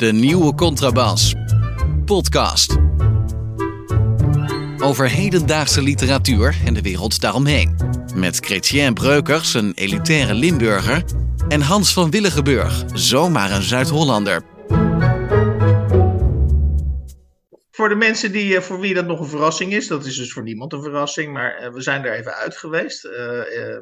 [0.00, 1.34] De nieuwe contrabas.
[2.04, 2.76] Podcast.
[4.78, 7.76] Over hedendaagse literatuur en de wereld daaromheen.
[8.14, 11.04] Met Chrétien Breukers, een elitaire Limburger.
[11.48, 14.42] En Hans van Willigenburg, zomaar een Zuid-Hollander.
[17.70, 20.32] Voor de mensen die, eh, voor wie dat nog een verrassing is, dat is dus
[20.32, 23.04] voor niemand een verrassing, maar eh, we zijn er even uit geweest.
[23.04, 23.76] Eh,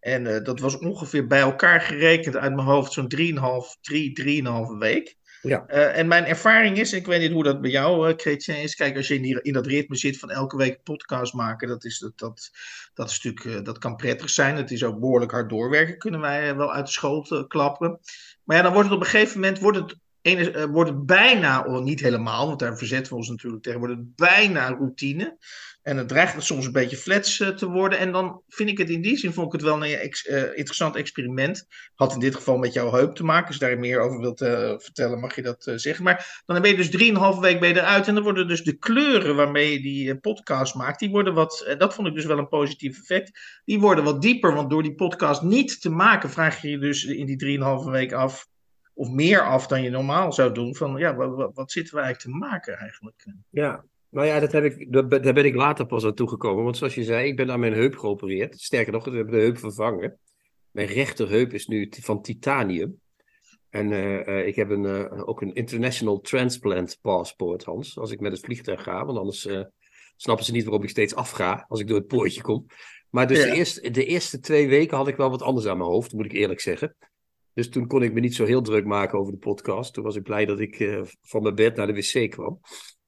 [0.00, 5.18] en dat was ongeveer bij elkaar gerekend uit mijn hoofd zo'n 3,5, 3, 3,5 week.
[5.42, 5.66] Ja.
[5.66, 8.74] Eh, en mijn ervaring is, ik weet niet hoe dat bij jou, Chrétien, is.
[8.74, 11.84] Kijk, als je in, die, in dat ritme zit van elke week podcast maken, dat,
[11.84, 12.50] is, dat, dat,
[12.94, 14.56] dat, is natuurlijk, eh, dat kan prettig zijn.
[14.56, 18.00] Het is ook behoorlijk hard doorwerken, kunnen wij wel uit de school klappen.
[18.44, 21.64] Maar ja, dan wordt het op een gegeven moment wordt het, ene, wordt het bijna,
[21.64, 25.36] of niet helemaal, want daar verzetten we ons natuurlijk tegen, wordt het bijna routine.
[25.82, 27.98] En het dreigt soms een beetje flats eh, te worden.
[27.98, 30.42] En dan vind ik het in die zin vond ik het wel een ex- eh,
[30.42, 31.66] interessant experiment.
[31.94, 33.46] Had in dit geval met jouw heup te maken.
[33.46, 36.04] Als je daar meer over wilt eh, vertellen, mag je dat eh, zeggen.
[36.04, 38.08] Maar dan ben je dus drieënhalve week ben je eruit.
[38.08, 41.60] En dan worden dus de kleuren waarmee je die eh, podcast maakt, die worden wat.
[41.66, 43.38] eh, dat vond ik dus wel een positief effect.
[43.64, 44.54] Die worden wat dieper.
[44.54, 48.12] Want door die podcast niet te maken, vraag je je dus in die drieënhalve week
[48.12, 48.48] af.
[48.94, 50.76] Of meer af dan je normaal zou doen.
[50.76, 53.26] Van ja, wat, wat zitten we eigenlijk te maken eigenlijk?
[53.50, 56.64] Ja, nou ja, dat heb ik, dat, daar ben ik later pas aan toegekomen.
[56.64, 58.60] Want zoals je zei, ik ben aan mijn heup geopereerd.
[58.60, 60.18] Sterker nog, we hebben de heup vervangen.
[60.70, 63.00] Mijn rechterheup is nu van titanium.
[63.70, 67.98] En eh, eh, ik heb een, eh, ook een International Transplant Passport, Hans.
[67.98, 69.48] Als ik met het vliegtuig ga, want anders
[70.16, 72.66] snappen ze niet waarom ik steeds afga als ik door het poortje kom.
[73.10, 73.44] Maar dus Ja.
[73.44, 76.24] de, eerste, de eerste twee weken had ik wel wat anders aan mijn hoofd, moet
[76.24, 76.96] ik eerlijk zeggen.
[77.54, 79.92] Dus toen kon ik me niet zo heel druk maken over de podcast.
[79.94, 82.60] Toen was ik blij dat ik van mijn bed naar de wc kwam.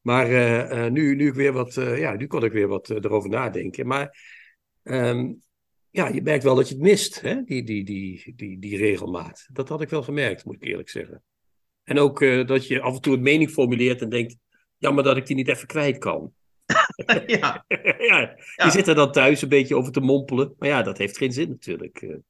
[0.03, 2.91] Maar eh, eh, nu, nu, ik weer wat, eh, ja, nu kon ik weer wat
[2.91, 3.87] erover nadenken.
[3.87, 4.19] Maar
[4.83, 5.33] ehm,
[5.91, 7.43] ja, je merkt wel dat je het mist, hè?
[7.45, 9.49] Die, die, die, die, die regelmaat.
[9.53, 11.23] Dat had ik wel gemerkt, moet ik eerlijk zeggen.
[11.85, 14.37] En ook dat je af en toe een mening formuleert en denkt:
[14.77, 16.33] jammer dat ik die niet even kwijt kan.
[17.27, 17.67] ja, ja,
[18.57, 18.65] Ja.
[18.65, 20.55] je zit er dan thuis een beetje over te mompelen.
[20.59, 22.21] Maar ja, dat heeft geen zin natuurlijk.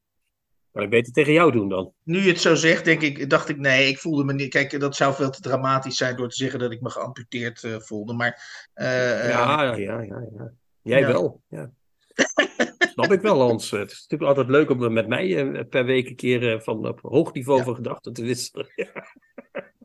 [0.73, 1.93] Kan ik beter tegen jou doen dan?
[2.05, 4.49] nu je het zo zegt, denk ik, dacht ik nee, ik voelde me niet.
[4.51, 7.79] Kijk, dat zou veel te dramatisch zijn door te zeggen dat ik me geamputeerd eh,
[7.79, 8.13] voelde.
[8.13, 10.53] Maar eh, eh, Ja, ja, ja.
[10.83, 11.07] Jij Ja.
[11.07, 11.43] wel.
[11.49, 11.71] Ja.
[12.93, 13.71] Snap ik wel, Hans.
[13.71, 17.33] Het is natuurlijk altijd leuk om met mij per week een keer van op hoog
[17.33, 17.65] niveau Ja.
[17.65, 18.67] van gedachten te wisselen.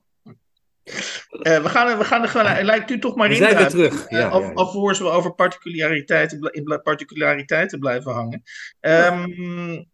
[1.42, 3.40] eh, we, gaan, er- we gaan er gewoon, lijkt u toch maar We in.
[3.40, 3.90] zijn weer duiken.
[3.90, 4.06] terug.
[4.08, 4.54] Eh, Ja, al- ja, ja.
[4.54, 8.44] Alvorens we over particulariteiten, in particulariteiten blijven hangen.
[8.80, 9.24] Ehm,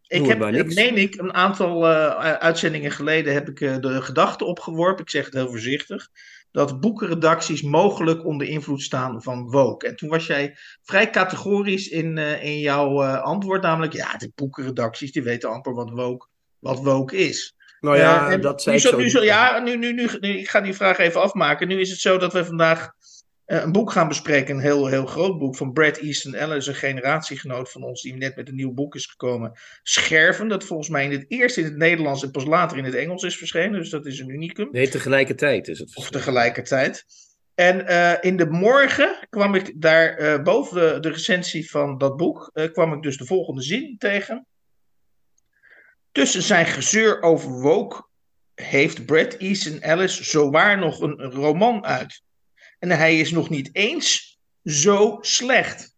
[0.08, 4.46] ik we heb, meen ik, een aantal eh, uitzendingen geleden heb ik eh, de gedachte
[4.46, 6.08] opgeworpen, ik zeg het heel voorzichtig,
[6.52, 9.88] dat boekenredacties mogelijk onder invloed staan van woke.
[9.88, 14.32] En toen was jij vrij categorisch in, eh, in jouw eh, antwoord, namelijk, ja, de
[14.36, 16.28] boekenredacties die weten amper wat woke,
[16.60, 17.56] wat woke is.
[17.84, 20.50] Nou ja, Eh, dat zei nu, ik zo, nu, ja, nu, nu, nu, nu- ik
[20.50, 21.68] ga die vraag even afmaken.
[21.68, 22.92] Nu is het zo dat we vandaag
[23.46, 26.76] eh, een boek gaan bespreken, een heel, heel groot boek van Brad Easton Ellis, een
[26.76, 29.52] generatiegenoot van ons die net met een nieuw boek is gekomen.
[29.84, 32.96] Scherven, dat volgens mij in het eerst in het Nederlands en pas later in het
[32.96, 34.68] Engels is verschenen, dus dat is een unicum.
[34.72, 35.96] Nee, tegelijkertijd is het.
[35.96, 37.06] Of tegelijkertijd.
[37.56, 42.18] En eh, in de morgen kwam ik daar eh, boven de, de recensie van dat
[42.18, 44.46] boek, eh, kwam ik dus de volgende zin tegen.
[46.14, 48.06] Tussen zijn gezeur over woke
[48.56, 52.22] heeft Brad Easton Ellis zowaar nog een, roman uit.
[52.80, 55.96] En hij is nog niet eens zo slecht.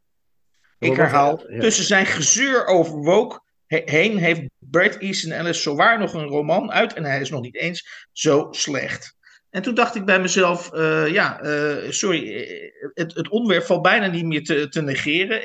[0.80, 6.14] Ik herhaal, tussen zijn gezeur over woke he- heen heeft Brad Easton Ellis zowaar nog
[6.14, 6.94] een roman uit.
[6.94, 9.16] En hij is nog niet eens zo slecht.
[9.50, 13.82] En toen dacht ik bij mezelf, eh, ja, eh, sorry, eh, het, het onderwerp valt
[13.82, 15.42] bijna niet meer te, te negeren.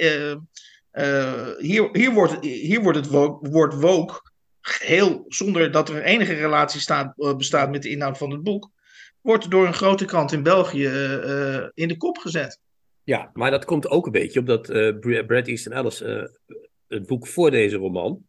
[1.59, 4.30] Hier, hier, wordt, hier wordt het woke, woord woke
[4.73, 8.71] geheel zonder dat er enige relatie staat, eh, bestaat met de inhoud van het boek,
[9.21, 12.61] wordt door een grote krant in België eh, eh, in de kop gezet.
[13.05, 14.67] Ja, maar dat komt ook een beetje omdat
[15.01, 15.99] Br- Brad Easton Ellis,
[16.89, 18.27] het boek voor deze roman,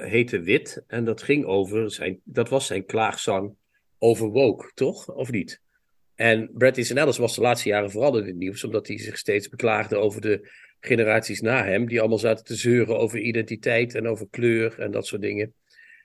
[0.00, 0.84] heette Wit.
[0.86, 3.54] En dat ging over zijn, dat was zijn klaagzang
[3.98, 5.08] over woke, toch?
[5.08, 5.60] Of niet?
[6.14, 9.18] En Brad Easton Ellis was de laatste jaren vooral in het nieuws, omdat hij zich
[9.18, 10.50] steeds beklaagde over de
[10.84, 15.06] generaties na hem, die allemaal zaten te zeuren over identiteit en over kleur en dat
[15.06, 15.54] soort dingen.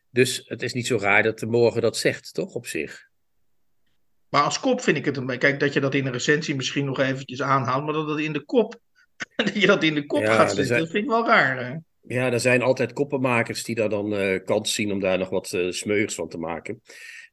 [0.09, 3.07] Dus het is niet zo raar dat de morgen dat zegt, toch, op zich?
[4.29, 5.37] Maar als kop vind ik het een.
[5.37, 8.33] Kijk, dat je dat in een recensie misschien nog eventjes aanhaalt, maar dat dat in
[8.33, 8.79] de kop.
[9.35, 11.65] dat je dat in de kop Ja, gaat zetten, zijn- dat vind ik wel raar.
[11.65, 11.75] hè.
[12.01, 15.57] Ja, er zijn altijd koppenmakers die daar dan eh, kans zien om daar nog wat
[15.69, 16.81] smeuigs van te maken.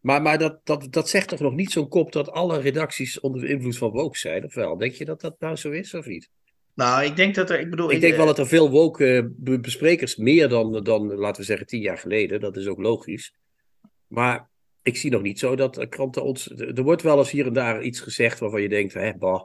[0.01, 3.41] Maar, maar dat, dat, dat zegt toch nog niet zo'n kop dat alle redacties onder
[3.41, 4.77] de invloed van woke zijn, of wel?
[4.77, 6.29] Denk je dat dat nou zo is, of niet?
[6.77, 7.61] Nou, ik denk dat er.
[7.61, 11.15] Ik bedoel, Ik denk wel dat er veel woke eh, be- besprekers, meer dan, dan,
[11.15, 13.35] laten we zeggen, tien jaar geleden, dat is ook logisch.
[14.07, 14.49] Maar
[14.83, 16.51] ik zie nog niet zo dat kranten ons.
[16.51, 19.43] Er wordt wel eens hier en daar iets gezegd waarvan je denkt: hè, bah,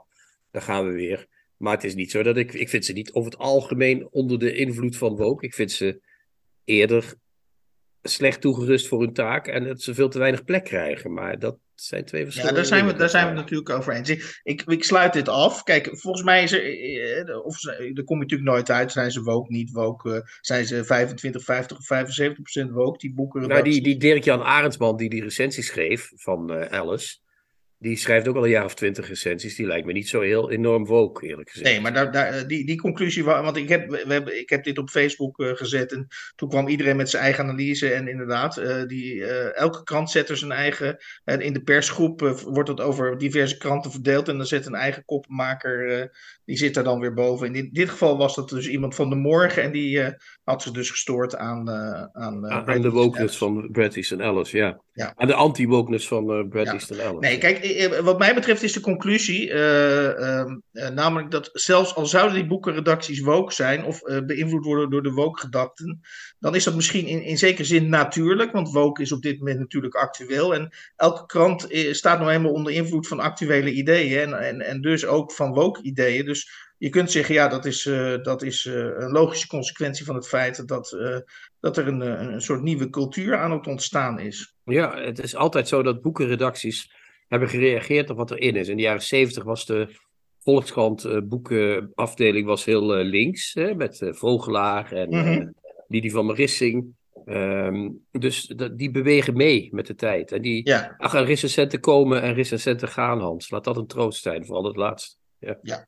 [0.51, 1.27] daar gaan we weer.
[1.57, 2.53] Maar het is niet zo dat ik.
[2.53, 5.45] Ik vind ze niet over het algemeen onder de invloed van woke.
[5.45, 6.01] Ik vind ze
[6.63, 7.13] eerder
[8.03, 11.13] slecht toegerust voor hun taak en dat ze veel te weinig plek krijgen.
[11.13, 14.09] Maar dat zijn twee verschillende Ja, daar zijn we, daar zijn we natuurlijk over eens.
[14.43, 15.63] Ik, ik, sluit dit af.
[15.63, 16.63] Kijk, volgens mij is er,
[17.27, 18.91] eh, of daar kom je natuurlijk nooit uit.
[18.91, 20.13] Zijn ze woke, niet woke?
[20.13, 23.47] Eh, zijn ze 25, 50 of 75 procent woke, die boeken?
[23.47, 27.17] Nou, die, die Dirk-Jan Arendsman die die recensie schreef van uh, Alice
[27.81, 29.55] die schrijft ook al een jaar of twintig recensies.
[29.55, 31.69] Die lijkt me niet zo heel enorm woke, eerlijk gezegd.
[31.69, 34.77] Nee, maar daar, daar, die, die conclusie, want ik heb, we hebben, ik heb dit
[34.77, 37.93] op Facebook uh, gezet en toen kwam iedereen met zijn eigen analyse.
[37.93, 40.97] En inderdaad, uh, die, uh, elke krant zet er zijn eigen.
[41.23, 45.05] En in de persgroep wordt het over diverse kranten verdeeld en dan zet een eigen
[45.05, 46.09] kopmaker,
[46.45, 47.47] die zit daar dan weer boven.
[47.47, 50.71] In dit, dit, geval was dat dus iemand van de morgen en die had zich
[50.71, 51.69] dus gestoord aan.
[51.69, 54.81] aan, aan de wokeness van Bret Easton Ellis, ja.
[54.93, 55.13] ja.
[55.15, 56.73] Aan de anti-wokeness van Bret ja.
[56.73, 57.19] Easton Ellis.
[57.19, 57.70] Nee, kijk eh,
[58.03, 60.45] wat mij betreft is de conclusie, uh, uh,
[60.93, 66.01] namelijk dat zelfs al zouden die boekenredacties woke zijn of beïnvloed worden door de woke-gedachten,
[66.39, 69.59] dan is dat misschien in, in zekere zin natuurlijk, want woke is op dit moment
[69.59, 70.53] natuurlijk actueel.
[70.53, 75.05] En elke krant staat nou helemaal onder invloed van actuele ideeën en, en, en dus
[75.05, 76.25] ook van woke-ideeën.
[76.25, 77.83] Dus je kunt zeggen, ja, dat is,
[78.21, 80.97] dat is een logische consequentie van het feit dat,
[81.59, 84.55] dat er een, een soort nieuwe cultuur aan het ontstaan is.
[84.63, 86.99] Ja, het is altijd zo dat boekenredacties
[87.31, 88.67] hebben gereageerd op wat erin is.
[88.67, 89.87] In de jaren zeventig was de
[90.39, 95.53] Volkskrant uh, boekenafdeling was heel uh, links, hè, met uh, Vogelaar en mm -hmm.
[95.87, 96.99] Didi van Marissing.
[97.25, 100.31] Um, dus die bewegen mee met de tijd.
[100.31, 100.95] En die ja.
[100.97, 103.49] ach, recensenten komen en recensenten gaan, Hans.
[103.49, 105.15] Laat dat een troost zijn, vooral het laatste.
[105.39, 105.57] Ja.
[105.61, 105.85] ja.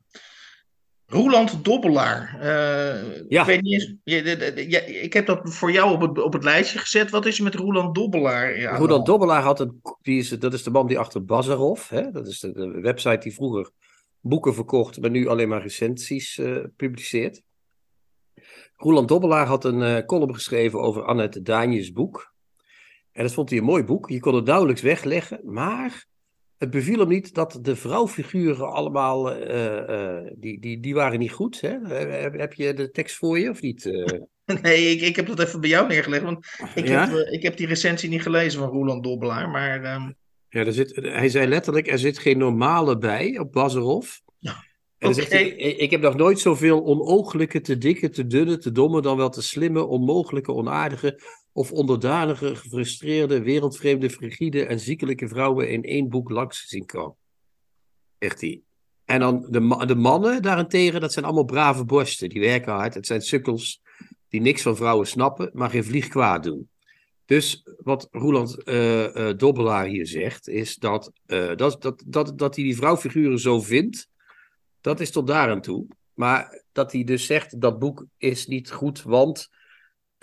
[1.14, 2.36] Roland Dobbelaar.
[2.36, 3.42] Uh, ja.
[3.42, 3.96] Ik, weet niet eens,
[4.72, 7.10] ja, ik heb dat voor jou op het, op het lijstje gezet.
[7.10, 8.60] Wat is er met Roland Dobbelaar?
[8.60, 9.82] Ja, Roland Dobbelaar had een.
[10.02, 11.90] Die is, dat is de man die achter Bazarov.
[11.90, 12.12] Hè?
[12.12, 13.70] Dat is de, de, website die vroeger
[14.20, 17.42] boeken verkocht, maar nu alleen maar recensies uh, publiceert.
[18.76, 22.34] Roland Dobbelaar had een uh, column geschreven over Annette Daanjes boek.
[23.12, 24.10] En dat vond hij een mooi boek.
[24.10, 26.06] Je kon het nauwelijks wegleggen, maar
[26.64, 31.32] het beviel hem niet dat de vrouwfiguren allemaal, uh, uh, die, die, die waren niet
[31.32, 31.62] goed.
[31.62, 31.78] Hè?
[31.88, 33.86] Heb, heb, je de tekst voor je of niet?
[33.86, 34.06] Uh...
[34.62, 36.46] Nee, ik, ik heb dat even bij jou neergelegd, want
[36.76, 37.10] ik, ja?
[37.10, 39.96] heb, ik heb die recensie niet gelezen van Roland Dobbelaar, maar...
[39.96, 40.16] Um...
[40.50, 44.10] Ja, er zit, hij zei letterlijk, er zit geen normale bij op Bazarov.
[44.40, 44.64] Ja.
[45.00, 45.26] Okay.
[45.30, 49.30] Hij, ik heb nog nooit zoveel onogelijke, te dikke, te dunne, te domme, dan wel
[49.30, 51.20] te slimme, onmogelijke, onaardige,
[51.54, 57.16] of onderdanige, gefrustreerde, wereldvreemde, frigide en ziekelijke vrouwen in één boek langs zien komen.
[58.18, 58.64] Echt die.
[59.06, 62.30] En dan de, de mannen daarentegen, dat zijn allemaal brave borsten.
[62.30, 62.94] Die werken hard.
[62.94, 63.82] Het zijn sukkels
[64.30, 66.70] die niks van vrouwen snappen, maar geen vlieg kwaad doen.
[67.26, 72.56] Dus wat Roland uh, uh, Dobbelaar hier zegt, is dat, uh, dat, dat, dat, dat
[72.56, 74.10] hij die vrouwfiguren zo vindt,
[74.82, 75.88] dat is tot daar aan toe.
[76.14, 79.50] Maar dat hij dus zegt, dat boek is niet goed, want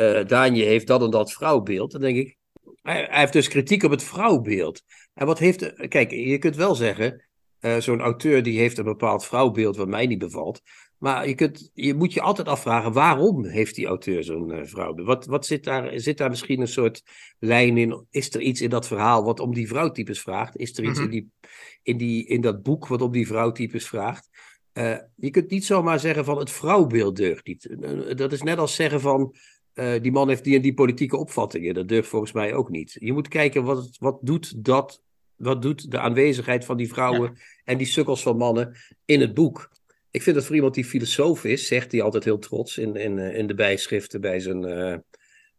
[0.01, 1.93] uh, Danje heeft dat en dat vrouwbeeld.
[1.93, 2.37] Dan denk ik,
[2.83, 4.83] hij, hij, heeft dus kritiek op het vrouwbeeld.
[5.15, 7.25] En wat heeft, kijk, je kunt wel zeggen,
[7.61, 10.63] uh, zo'n auteur die heeft een bepaald vrouwbeeld wat mij niet bevalt.
[10.99, 15.07] Maar je, kunt, je moet je altijd afvragen, waarom heeft die auteur zo'n uh, vrouwbeeld?
[15.07, 17.03] Wat, wat zit, daar, zit daar misschien een soort
[17.39, 18.07] lijn in?
[18.11, 20.57] Is er iets in dat verhaal wat om die vrouwtypes vraagt?
[20.57, 21.13] Is er iets mm -hmm.
[21.13, 21.31] in, die,
[21.83, 24.29] in, die, in dat boek wat om die vrouwtypes vraagt?
[24.73, 27.77] Uh, je kunt niet zomaar zeggen van het vrouwbeeld deugt niet.
[28.17, 29.35] Dat is net als zeggen van
[29.81, 31.75] uh, die man heeft die en die politieke opvattingen.
[31.75, 32.97] Dat durft volgens mij ook niet.
[32.99, 35.03] Je moet kijken wat, wat doet dat,
[35.37, 37.41] wat doet de aanwezigheid van die vrouwen ja.
[37.65, 39.71] en die sukkels van mannen in het boek.
[40.11, 43.19] Ik vind dat voor iemand die filosoof is, zegt hij altijd heel trots in, in,
[43.19, 44.63] in de bijschriften bij zijn.
[44.63, 44.97] Uh,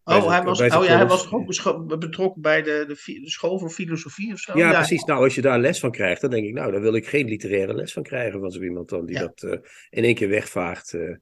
[0.04, 3.70] Oh, hij was, oh ja, hij was ook betrokken bij de, de, de, school voor
[3.70, 4.58] filosofie of zo.
[4.58, 5.04] Ja, ja, precies.
[5.04, 7.28] Nou, als je daar les van krijgt, dan denk ik, nou, daar wil ik geen
[7.28, 9.22] literaire les van krijgen van zo iemand dan die ja.
[9.22, 9.52] dat uh,
[9.90, 10.94] in één keer wegvaagt.
[10.94, 11.16] Uh.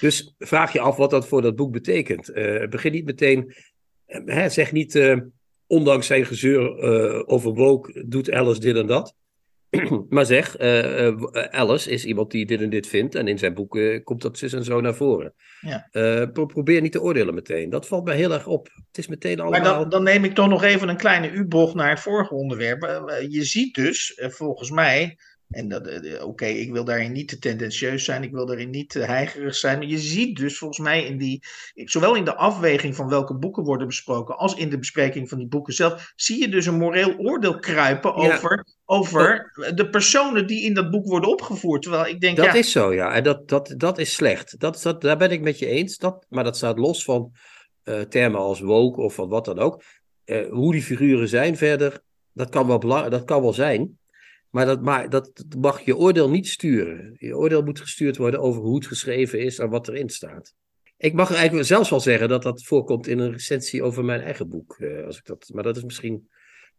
[0.00, 2.30] Dus vraag je af wat dat voor dat boek betekent.
[2.30, 3.54] Uh, begin niet meteen,
[4.06, 5.20] hè, zeg niet,
[5.66, 6.82] ondanks zijn gezeur
[7.26, 9.14] over woke doet Alice dit en dat.
[10.08, 10.58] maar zeg,
[11.50, 13.14] Alice is iemand die dit en dit vindt.
[13.14, 15.34] En in zijn boeken komt dat zus en zo naar voren.
[15.60, 15.88] Ja.
[16.32, 17.70] Pro probeer niet te oordelen meteen.
[17.70, 18.68] Dat valt mij heel erg op.
[18.86, 19.60] Het is meteen allemaal...
[19.60, 22.82] Maar dan, dan neem ik toch nog even een kleine U-bocht naar het vorige onderwerp.
[23.28, 25.16] Je ziet dus, volgens mij...
[25.50, 28.98] En oké, okay, ik wil daarin niet te tendentieus zijn, ik wil daarin niet te
[28.98, 29.78] heigerig zijn.
[29.78, 31.42] Maar je ziet dus volgens mij in die,
[31.74, 35.46] zowel in de afweging van welke boeken worden besproken, als in de bespreking van die
[35.46, 38.64] boeken zelf, zie je dus een moreel oordeel kruipen over, ja.
[38.84, 41.82] over de personen die in dat boek worden opgevoerd.
[41.82, 42.36] Terwijl ik denk.
[42.36, 43.12] Dat ja, is zo, ja.
[43.12, 44.60] En dat, dat, dat is slecht.
[44.60, 45.98] Dat, dat, daar ben ik met je eens.
[45.98, 47.32] Dat, maar dat staat los van
[47.84, 49.82] uh, termen als woke of van wat dan ook.
[50.24, 52.00] eh, hoe die figuren zijn verder,
[52.32, 53.98] dat kan wel, belang- dat kan wel zijn.
[54.54, 57.16] Maar dat, maar dat mag je oordeel niet sturen.
[57.18, 60.54] Je oordeel moet gestuurd worden over hoe het geschreven is en wat erin staat.
[60.96, 64.48] Ik mag eigenlijk zelfs wel zeggen dat dat voorkomt in een recensie over mijn eigen
[64.48, 64.76] boek.
[64.78, 66.28] eh, als ik dat, maar dat is misschien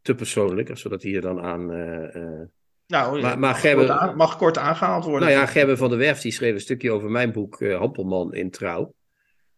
[0.01, 1.72] te persoonlijk, als we dat hier dan aan.
[1.72, 2.41] eh, eh,
[2.88, 5.27] Nou, Maar- maar mag, Gerben- kort aan- mag kort aangehaald worden.
[5.29, 8.34] nou ja, Gerben van der Werf die schreef een stukje over mijn boek eh Hampelman
[8.34, 8.94] in Trouw.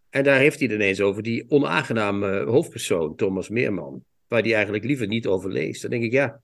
[0.09, 4.03] En daar heeft hij het ineens over die onaangename hoofdpersoon, Thomas Meerman.
[4.27, 5.81] Waar hij eigenlijk liever niet over leest.
[5.81, 6.41] Dan denk ik, ja,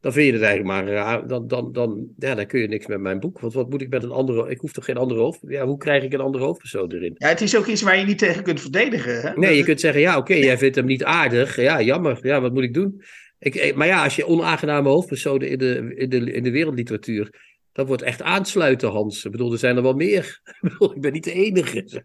[0.00, 1.26] dan vind je het eigenlijk maar raar.
[1.26, 3.40] Dan, dan, dan, ja, dan kun je niks met mijn boek.
[3.40, 4.50] Want wat moet ik met een andere...
[4.50, 5.38] Ik hoef toch geen andere hoofd...
[5.46, 7.14] Ja, hoe krijg ik een andere hoofdpersoon erin?
[7.14, 9.20] Ja, het is ook iets waar je niet tegen kunt verdedigen.
[9.20, 9.32] Hè?
[9.34, 11.56] Nee, je kunt zeggen, ja, oké, jij vindt hem niet aardig.
[11.56, 12.18] Ja, jammer.
[12.22, 13.02] Ja, wat moet ik doen?
[13.38, 17.46] Ik, maar ja, als je onaangename hoofdpersonen in de, in, de, in de wereldliteratuur...
[17.72, 19.24] Dat wordt echt aansluiten, Hans.
[19.24, 20.40] Ik bedoel, er zijn er wel meer.
[20.60, 22.02] Ik bedoel, ik ben niet de enige.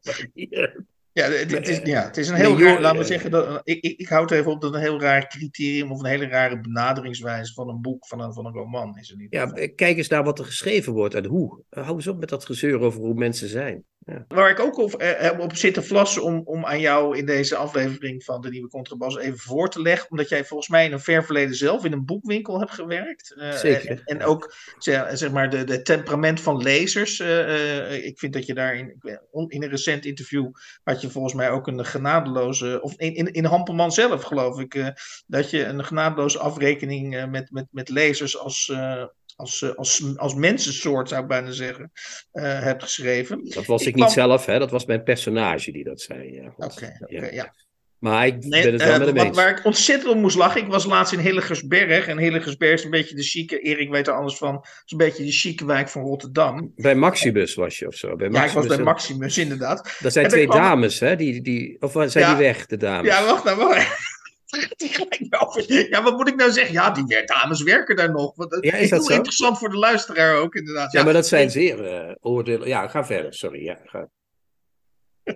[1.14, 3.10] Ja, het, het is, ja, het is een Nee, heel joh, raar, laten we eh,
[3.10, 6.10] zeggen, dat, ik, ik, ik houd even op dat een heel raar criterium of een
[6.10, 9.28] hele rare benaderingswijze van een boek, van een, van een roman is er niet.
[9.34, 11.64] Ja, eh, kijk eens naar wat er geschreven wordt en hoe.
[11.70, 13.84] Eh, Hou eens op met dat gezeur over hoe mensen zijn.
[14.28, 17.26] Waar ik ook op, eh, heb op zit te vlassen om, om aan jou in
[17.26, 20.92] deze aflevering van de Nieuwe Contrabas even voor te leggen, omdat jij volgens mij in
[20.92, 23.36] een ver verleden zelf in een boekwinkel hebt gewerkt.
[23.38, 23.90] Eh, Zeker.
[23.90, 27.20] En, en ook zeg, zeg maar de, de temperament van lezers.
[27.20, 28.96] eh, eh, ik vind dat je daar in,
[29.32, 30.52] een recent interview
[30.84, 34.76] had je volgens mij ook een genadeloze, of in, in, in Hampelman zelf geloof ik,
[34.76, 34.88] eh,
[35.28, 39.04] dat je een genadeloze afrekening eh, met, met, met lezers als, eh,
[39.36, 41.92] als, eh, als, als mensensoort, zou ik bijna zeggen,
[42.32, 43.42] eh, hebt geschreven.
[43.50, 44.60] Dat was ik, Ik niet zelf, hè?
[44.60, 46.34] dat was mijn personage die dat zei.
[46.34, 46.54] Ja.
[46.58, 47.32] Oké, oké, Ja.
[47.32, 47.54] ja.
[48.00, 49.36] Maar ik Nee, ben het wel eh, met hem eens.
[49.38, 50.62] waar ik ontzettend om moest lachen.
[50.62, 52.08] Ik was laatst in Hillegersberg.
[52.08, 53.60] En Hillegersberg is een beetje de chique.
[53.60, 54.60] Erik weet er alles van.
[54.62, 56.72] Is een beetje de chique wijk van Rotterdam.
[56.76, 58.16] Bij Maximus was je of zo.
[58.16, 59.98] Bij Ja, ik was Maximus, bij en- Maximus, inderdaad.
[60.00, 61.16] Dat zijn En twee kwam- dames, hè?
[61.16, 62.36] Die, die, of zijn Ja.
[62.36, 63.08] die weg, de dames?
[63.12, 64.13] Ja, wacht nou, wacht.
[64.78, 66.74] Gelijk over- Ja, wat moet ik nou zeggen?
[66.74, 68.36] Ja, die dames werken daar nog.
[68.36, 69.14] Want, dat Ja, is dat heel zo?
[69.16, 70.92] interessant voor de luisteraar ook, inderdaad.
[70.92, 72.68] Ja, maar dat zijn zeer eh, oordelen.
[72.68, 73.64] Ja, ga verder, sorry.
[73.64, 74.10] Ja, ga.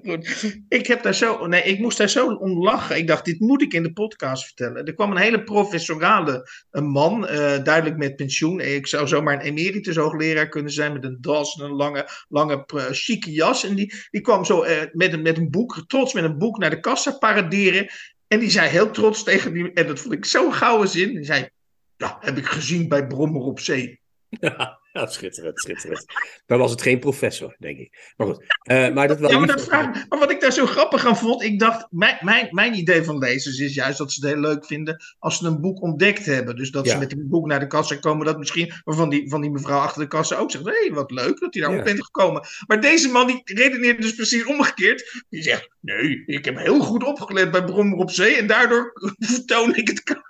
[0.03, 0.45] Goed.
[0.69, 2.97] Ik heb daar zo, nee, ik moest daar zo om lachen.
[2.97, 4.85] Ik dacht, dit moet ik in de podcast vertellen.
[4.85, 8.59] Er kwam een hele professorale een man, eh, duidelijk met pensioen.
[8.59, 12.63] Ik zou zomaar een emeritus hoogleraar kunnen zijn met een das en een lange, lange
[12.65, 13.63] eh, chique jas.
[13.63, 16.57] En die, die kwam zo eh, met, een, met een boek, trots met een boek
[16.57, 17.87] naar de kassa paraderen.
[18.27, 21.13] En die zei heel trots tegen die, en dat vond ik zo'n gouden zin.
[21.13, 21.49] Die zei,
[21.97, 23.99] ja, heb ik gezien bij Brommer op Zee.
[24.29, 26.05] Ja, schitterend, schitterend.
[26.45, 28.13] Dan was het geen professor, denk ik.
[28.17, 28.43] Maar goed.
[28.63, 31.17] eh, maar dat wel Ja, maar, dat vraag, maar wat ik daar zo grappig aan
[31.17, 34.41] vond, ik dacht, mijn, mijn, mijn idee van lezers is juist dat ze het heel
[34.41, 36.55] leuk vinden als ze een boek ontdekt hebben.
[36.55, 36.99] Dus dat ze Ja.
[36.99, 40.01] met een boek naar de kassa komen, dat misschien, waarvan die, van die mevrouw achter
[40.01, 41.77] de kassa ook zegt, hé, hey, wat leuk dat hij daar Ja.
[41.77, 42.47] op bent gekomen.
[42.67, 45.23] Maar deze man, die redeneert dus precies omgekeerd.
[45.29, 49.75] Die zegt, nee, ik heb heel goed opgelet bij Brommer op Zee en daardoor vertoon
[49.75, 50.25] ik het...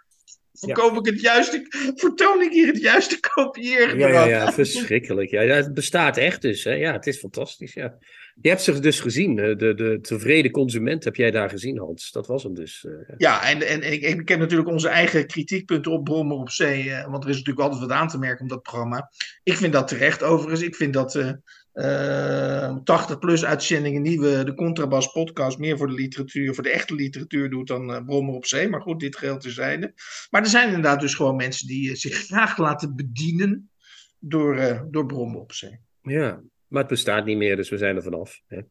[0.60, 4.12] Verkoop ik het juiste, vertoon ik hier het juiste kopieergedrag.
[4.12, 5.30] Ja, ja, ja, verschrikkelijk.
[5.30, 6.64] Ja, het bestaat echt dus.
[6.64, 6.72] Hè?
[6.74, 7.74] Ja, het is fantastisch.
[7.74, 7.98] Ja.
[8.42, 9.36] Je hebt ze dus gezien.
[9.36, 12.12] De, de tevreden consument heb jij daar gezien, Hans.
[12.12, 12.86] Dat was hem dus.
[12.86, 13.16] eh.
[13.18, 16.92] Ja, en, en, en ik, ik heb natuurlijk onze eigen kritiekpunten op Brommer op Zee.
[16.92, 19.12] eh, want er is natuurlijk altijd wat aan te merken op dat programma.
[19.44, 20.62] Ik vind dat terecht overigens.
[20.62, 21.32] Ik vind dat eh
[21.78, 27.68] 80-plus uitzendingen nieuwe, de Contrabas podcast, meer voor de literatuur, voor de echte literatuur doet
[27.68, 28.70] dan eh, Brommer op Zee.
[28.70, 29.94] Maar goed, dit geldt terzijde.
[30.30, 33.72] Maar er zijn inderdaad dus gewoon mensen die eh, zich graag laten bedienen
[34.20, 35.80] door, eh, door Brommer op Zee.
[36.02, 38.42] Ja, maar het bestaat niet meer, dus we zijn er vanaf.
[38.48, 38.62] Hè?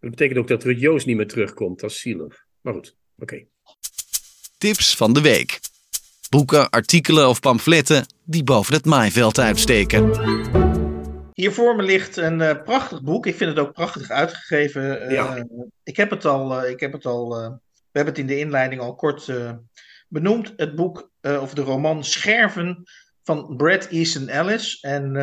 [0.00, 1.80] Dat betekent ook dat Ruud Joost niet meer terugkomt.
[1.80, 2.46] Dat is zielig.
[2.60, 3.44] Maar goed, oké.
[4.58, 5.60] Tips van de week.
[6.30, 10.69] Boeken, artikelen of pamfletten die boven het maaiveld uitsteken.
[11.40, 13.26] Hier voor me ligt een eh, prachtig boek.
[13.26, 15.00] Ik vind het ook prachtig uitgegeven.
[15.00, 15.46] Eh, Ja.
[15.82, 18.80] Ik heb het al, eh, ik heb het al we hebben het in de inleiding
[18.80, 19.32] al kort
[20.08, 20.52] benoemd.
[20.56, 22.82] Het boek of de roman Scherven
[23.22, 24.80] van Bret Easton Ellis.
[24.80, 25.16] En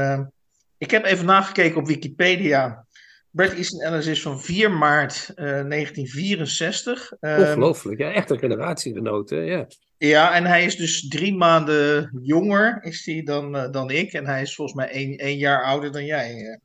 [0.78, 2.86] ik heb even nagekeken op Wikipedia.
[3.32, 7.12] Bret Easton Ellis is van 4 maart eh, 1964.
[7.20, 8.00] Ehm, Ongelooflijk.
[8.00, 9.30] Ja, echt een generatiegenoot.
[9.30, 9.68] hè, Ja.
[9.98, 14.14] Ja, en hij is dus drie maanden jonger is hij dan, eh, dan ik.
[14.14, 16.30] En hij is volgens mij één, één jaar ouder dan jij.
[16.36, 16.58] eh.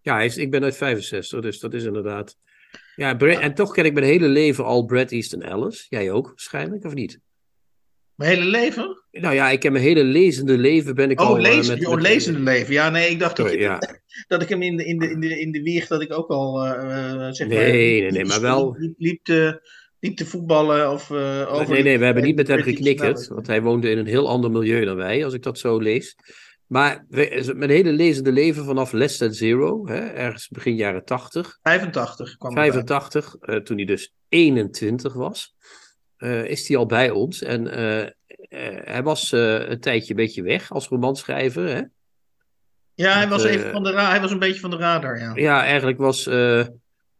[0.00, 2.36] Ja, hij is, ik ben uit 65, dus dat is inderdaad.
[2.96, 5.86] Ja, en toch ken ik mijn hele leven al Brad Easton Ellis.
[5.88, 7.18] Jij ook, waarschijnlijk, of niet?
[8.14, 9.02] Mijn hele leven?
[9.10, 11.30] Nou ja, ik heb mijn hele lezende leven ben ik al...
[11.32, 12.72] Oh, eh, lezen, met- oh, met- lezende leven.
[12.72, 13.78] Ja, nee, ik dacht dat, Sorry, je, ja.
[14.28, 16.28] dat ik hem in de, in de, in de, in de wieg, dat ik ook
[16.28, 17.56] al, eh, eh, zeg maar...
[17.56, 19.26] Nee, nee, nee, maar wel- Liep,
[20.04, 21.10] liep te voetballen of...
[21.10, 24.06] eh, over Nee, nee, we hebben niet met hem geknikkerd, want hij woonde in een
[24.06, 26.16] heel ander milieu dan wij, als ik dat zo lees.
[26.66, 27.04] Maar
[27.54, 32.50] mijn hele lezende leven vanaf Less Than Zero, hè, ergens begin jaren 80, 85 kwam
[32.50, 32.70] erbij.
[32.70, 35.54] 85, eh, toen hij dus 21 was.
[36.16, 37.42] eh, is hij al bij ons.
[37.42, 37.66] En
[38.84, 41.68] hij was een tijdje een beetje weg als romanschrijver.
[41.68, 41.82] Hè?
[42.94, 45.32] Ja, hij was, even van de hij was een beetje van de radar, ja.
[45.34, 46.28] Ja, eigenlijk was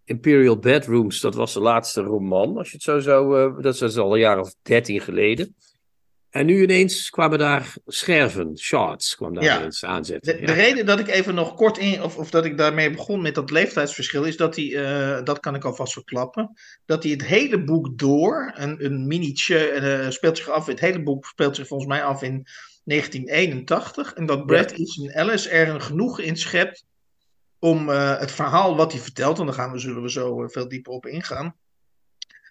[0.04, 3.40] Imperial Bedrooms, dat was de laatste roman, als je het zo zou...
[3.56, 5.54] eh, dat is al een jaar of dertien geleden.
[6.30, 9.58] En nu ineens kwamen daar scherven, shards, kwam daar Ja.
[9.58, 10.36] ineens aanzetten.
[10.40, 13.22] De, de reden dat ik even nog kort in, of, of dat ik daarmee begon
[13.22, 16.50] met dat leeftijdsverschil, is dat hij, eh, dat kan ik alvast verklappen,
[16.86, 21.02] dat hij het hele boek door, een, een minietje, eh, speelt zich af, het hele
[21.02, 22.46] boek speelt zich volgens mij af in
[22.84, 26.84] 1981, en dat Brad Easton Ellis er een genoegen in schept
[27.64, 30.48] om eh, het verhaal wat hij vertelt, en daar gaan we, zullen we zo eh,
[30.48, 31.56] veel dieper op ingaan,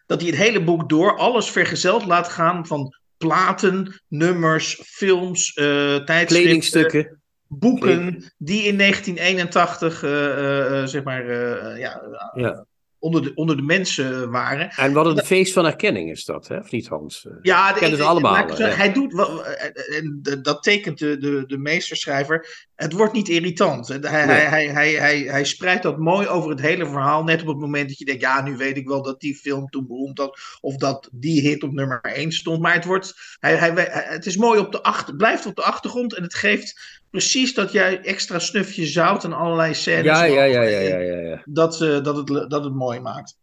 [0.05, 6.25] dat hij het hele boek door alles vergezeld laat gaan van platen, nummers, films, tijdschriften,
[6.25, 7.21] Kledingstukken.
[7.47, 11.31] boeken die in 1981 eh, eh, eh, zeg maar
[11.79, 12.01] ja,
[12.33, 12.65] Ja.
[13.03, 14.69] Onder, de, onder de mensen waren.
[14.69, 16.57] En wat een feest van herkenning is dat, hè?
[16.57, 17.25] Of niet, Hans?
[17.25, 18.67] Eh, Ja, Kennen ze allemaal, ik ja.
[18.67, 22.67] Hij doet, eh, en dat tekent de, de, de meesterschrijver.
[22.75, 23.87] Het wordt niet irritant.
[23.87, 24.09] Hij, Nee.
[24.25, 27.23] hij, hij, hij, hij, hij spreidt dat mooi over het hele verhaal.
[27.23, 29.67] Net op het moment dat je denkt: ja, nu weet ik wel dat die film
[29.69, 30.57] toen beroemd was.
[30.61, 32.61] Of dat die hit op nummer 1 stond.
[32.61, 36.15] Maar het, wordt, hij, hij- het is mooi op de achter, blijft op de achtergrond.
[36.15, 40.05] En het geeft precies dat jij extra snufje zout en allerlei scènes.
[40.05, 41.41] ja, ja, ja, ja, ja, ja, ja.
[41.45, 43.37] Dat, eh, dat, het, dat het mooi maakt.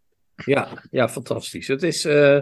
[0.44, 1.68] Ja, ja, fantastisch.
[1.68, 2.38] Het, is, eh,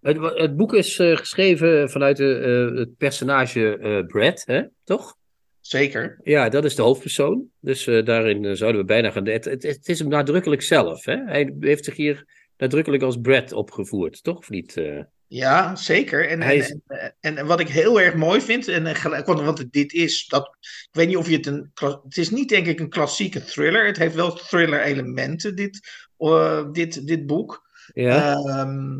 [0.00, 4.62] het, het boek is eh, geschreven vanuit de, het personage Brad, hè?
[4.84, 5.16] toch?
[5.60, 6.20] Zeker.
[6.22, 7.50] Ja, dat is de hoofdpersoon.
[7.60, 9.26] Dus daarin zouden we bijna gaan.
[9.26, 11.04] Het, het, het is hem nadrukkelijk zelf.
[11.04, 11.16] Hè?
[11.24, 12.24] Hij heeft zich hier
[12.56, 14.38] nadrukkelijk als Brad opgevoerd, toch?
[14.38, 14.82] Of niet?
[15.32, 16.28] Ja, zeker.
[16.28, 19.26] En, Hij en, is- en, en, en wat ik heel erg mooi vind, en gelijk,
[19.26, 21.70] want, want dit is, dat, ik weet niet of je het een,
[22.04, 23.86] het is niet denk ik een klassieke thriller.
[23.86, 27.68] Het heeft wel thriller elementen, dit, eh, dit, dit boek.
[27.94, 28.94] ja, Ehm,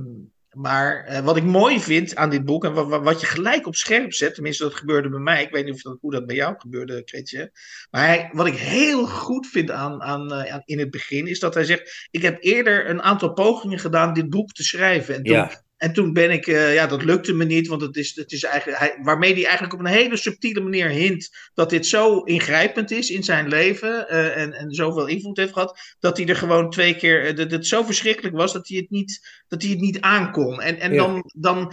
[0.51, 3.75] maar eh, wat ik mooi vind aan dit boek, en wat, wat- je gelijk op
[3.75, 6.37] scherp zet, tenminste dat gebeurde bij mij, ik weet niet of dat, hoe dat bij
[6.37, 7.51] jou gebeurde, Kretje.
[7.91, 11.41] Maar hij, wat ik heel goed vind aan, aan, eh, aan- in het begin, is
[11.41, 15.15] dat hij zegt, ik heb eerder een aantal pogingen gedaan dit boek te schrijven.
[15.15, 17.97] En toen, ja, en toen ben ik, eh, ja, dat lukte me niet, want het
[17.97, 21.71] is, het is eigenlijk, hij, waarmee hij eigenlijk op een hele subtiele manier hint dat
[21.71, 26.17] dit zo ingrijpend is in zijn leven eh, en, en zoveel invloed heeft gehad, dat
[26.17, 29.21] hij er gewoon twee keer, eh, dat het zo verschrikkelijk was dat hij het niet,
[29.49, 30.61] dat hij het niet aankon.
[30.61, 30.97] En, en Ja.
[30.97, 31.73] dan, dan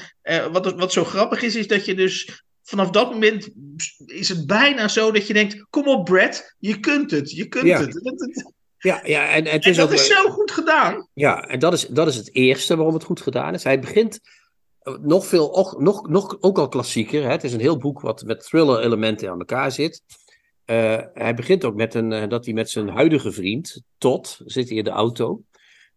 [0.52, 3.50] wat, wat zo grappig is, is dat je dus vanaf dat moment
[4.06, 7.66] is het bijna zo dat je denkt, kom op Brad, je kunt het, je kunt
[7.66, 7.80] Ja.
[7.82, 8.54] het.
[8.80, 9.94] Ja, ja, en, en het en is dat ook.
[9.94, 11.08] is zo goed gedaan.
[11.14, 13.64] Ja, en dat is, dat is het eerste waarom het goed gedaan is.
[13.64, 14.20] Hij begint
[14.80, 17.24] eh, nog veel, ook, nog, nog, ook al klassieker.
[17.24, 17.30] Hè?
[17.30, 20.02] Het is een heel boek wat met thriller-elementen aan elkaar zit.
[20.66, 24.70] Eh, hij begint ook met een, eh, dat hij met zijn huidige vriend, Todd, zit
[24.70, 25.42] hij in de auto.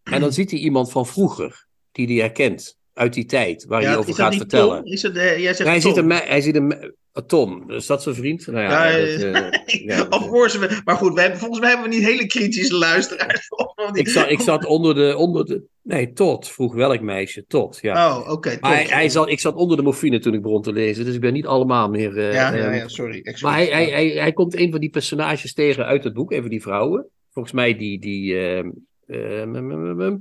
[0.03, 3.97] En dan ziet hij iemand van vroeger, die hij herkent, uit die tijd, waar hij
[3.97, 4.83] over gaat vertellen.
[4.83, 4.91] Tom?
[4.93, 6.95] Is het, jij zegt hij, ziet een, hij ziet een,
[7.27, 8.47] Tom, is dat zijn vriend?
[8.47, 9.51] Nou ja, Ja, dat, eh, eh,
[9.85, 13.47] ja, of course, we- maar goed, hebben, volgens mij hebben we niet hele kritische luisteraars.
[13.93, 18.17] Ik, zat, ik zat onder de, onder de, nee, Todd, vroeg welk meisje, Todd, ja.
[18.19, 18.57] Oh, oké.
[18.61, 21.15] Maar hij, hij zat, ik zat onder de morfine toen ik begon te lezen, dus
[21.15, 22.17] ik ben niet allemaal meer.
[22.17, 23.35] eh, ja, ja, ehm, ja, sorry.
[23.41, 26.41] Maar hij, hij, hij, hij komt een van die personages tegen uit het boek, een
[26.41, 27.05] van die vrouwen.
[27.31, 27.99] Volgens mij die.
[27.99, 28.69] die ehm,
[29.07, 29.55] ehm,
[30.01, 30.17] ehm,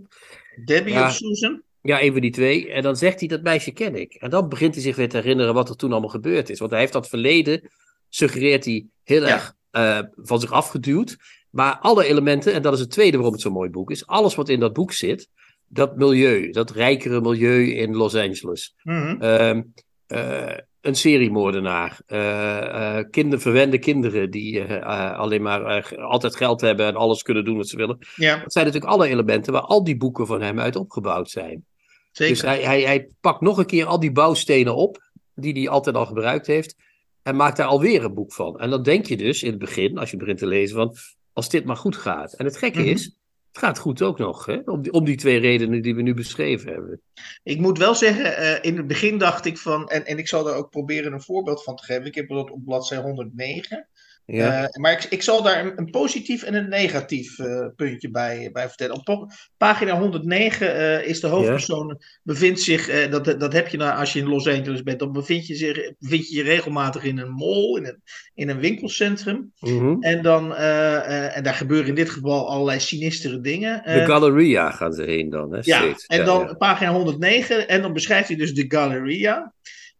[0.64, 1.06] Debbie ja.
[1.06, 1.62] of Susan?
[1.82, 2.70] Ja, een van die twee.
[2.72, 4.14] En dan zegt hij: Dat meisje ken ik.
[4.14, 6.58] En dan begint hij zich weer te herinneren wat er toen allemaal gebeurd is.
[6.58, 7.70] Want hij heeft dat verleden,
[8.08, 9.28] suggereert hij heel Ja.
[9.32, 11.16] erg eh, van zich afgeduwd.
[11.50, 14.34] Maar alle elementen, en dat is het tweede waarom het zo'n mooi boek is, alles
[14.34, 15.28] wat in dat boek zit,
[15.68, 18.74] dat milieu, dat rijkere milieu in Los Angeles.
[18.82, 19.16] Mhm.
[19.22, 19.62] Ehm,
[20.06, 22.00] eh, een seriemoordenaar.
[22.06, 24.64] eh, kinder, verwende kinderen die
[24.94, 27.98] alleen maar altijd geld hebben en alles kunnen doen wat ze willen.
[28.16, 31.64] Ja, Dat zijn natuurlijk alle elementen waar al die boeken van hem uit opgebouwd zijn.
[32.10, 32.34] Zeker.
[32.34, 35.96] Dus hij, hij, hij pakt nog een keer al die bouwstenen op, die hij altijd
[35.96, 36.76] al gebruikt heeft,
[37.22, 38.58] en maakt daar alweer een boek van.
[38.60, 40.96] En dan denk je dus in het begin, als je begint te lezen, van
[41.32, 42.32] als dit maar goed gaat.
[42.32, 42.88] En het gekke Mhm.
[42.88, 43.04] is,
[43.52, 44.58] het gaat goed ook nog, hè?
[44.64, 47.00] Om, die, om die twee redenen die we nu beschreven hebben.
[47.42, 50.44] Ik moet wel zeggen, eh, in het begin dacht ik van, en, en ik zal
[50.44, 52.04] daar ook proberen een voorbeeld van te geven.
[52.04, 53.88] Ik heb dat op bladzijde 109.
[54.32, 58.10] Ja, Eh, maar ik, ik zal daar een, een positief en een negatief eh, puntje
[58.10, 58.96] bij, bij vertellen.
[58.96, 64.12] Op pagina 109 eh, is de hoofdpersoon, bevindt zich, dat, dat heb je nou als
[64.12, 67.32] je in Los Angeles bent, dan bevind je, zich, bevind je je regelmatig in een
[67.32, 68.02] mall, in een,
[68.34, 69.52] in een winkelcentrum.
[69.60, 69.96] Mhm.
[70.00, 73.82] En, dan, en daar gebeuren in dit geval allerlei sinistere dingen.
[73.84, 75.60] De Galleria gaan ze heen dan, hè?
[75.62, 76.06] ja, steeds.
[76.06, 76.54] en Ja, dan ja.
[76.54, 79.52] pagina 109 en dan beschrijft hij dus de Galleria.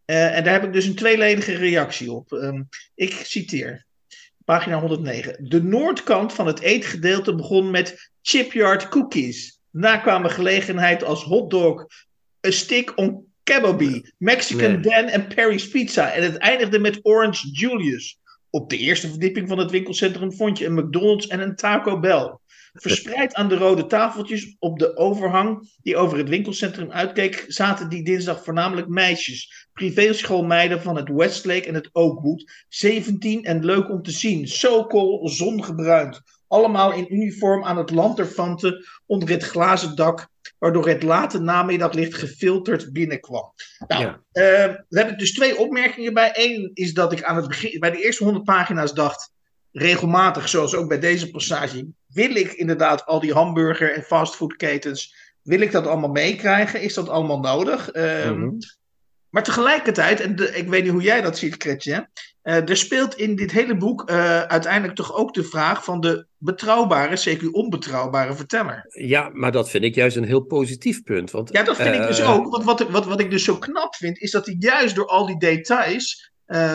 [0.04, 2.32] En daar heb ik dus een tweeledige reactie op.
[2.32, 2.62] Ehm,
[2.94, 3.88] ik citeer.
[4.50, 5.36] Pagina 109.
[5.48, 9.60] De noordkant van het eetgedeelte begon met chipyard cookies.
[9.70, 11.86] Daarna kwamen gelegenheid als hotdog,
[12.46, 14.80] A Stick on Kabobi, Mexican Nee.
[14.80, 16.12] Dan en Perry's Pizza.
[16.12, 18.18] En het eindigde met Orange Julius.
[18.50, 22.38] Op de eerste verdieping van het winkelcentrum vond je een McDonald's en een Taco Bell.
[22.72, 28.04] Verspreid aan de rode tafeltjes op de overhang die over het winkelcentrum uitkeek, zaten die
[28.04, 29.68] dinsdag voornamelijk meisjes.
[29.80, 32.50] Privéschoolmeiden van het Westlake en het Oakwood.
[32.68, 34.48] 17 en leuk om te zien.
[34.48, 36.20] Sokol, zongebruind.
[36.48, 42.92] Allemaal in uniform aan het lanterfanten onder het glazen dak, waardoor het late namiddaglicht gefilterd
[42.92, 43.52] binnenkwam.
[43.88, 44.20] Nou, Ja.
[44.32, 46.30] eh, daar heb ik dus twee opmerkingen bij.
[46.34, 49.30] Eén is dat ik aan het begin, bij de eerste 100 pagina's dacht,
[49.72, 55.60] regelmatig, zoals ook bij deze passage, wil ik inderdaad al die hamburger- en fastfoodketens, wil
[55.60, 56.80] ik dat allemaal meekrijgen?
[56.82, 57.90] Is dat allemaal nodig?
[57.90, 58.50] Ehm, Mhm.
[59.30, 62.08] Maar tegelijkertijd, en de- ik weet niet hoe jij dat ziet, Kretje,
[62.42, 66.26] eh, er speelt in dit hele boek eh, uiteindelijk toch ook de vraag van de
[66.36, 68.84] betrouwbare, CQ onbetrouwbare verteller.
[68.88, 71.30] Ja, maar dat vind ik juist een heel positief punt.
[71.30, 72.50] Want, Ja, dat vind ik dus eh, ook.
[72.50, 75.26] Want wat, wat, wat ik dus zo knap vind, is dat hij juist door al
[75.26, 76.28] die details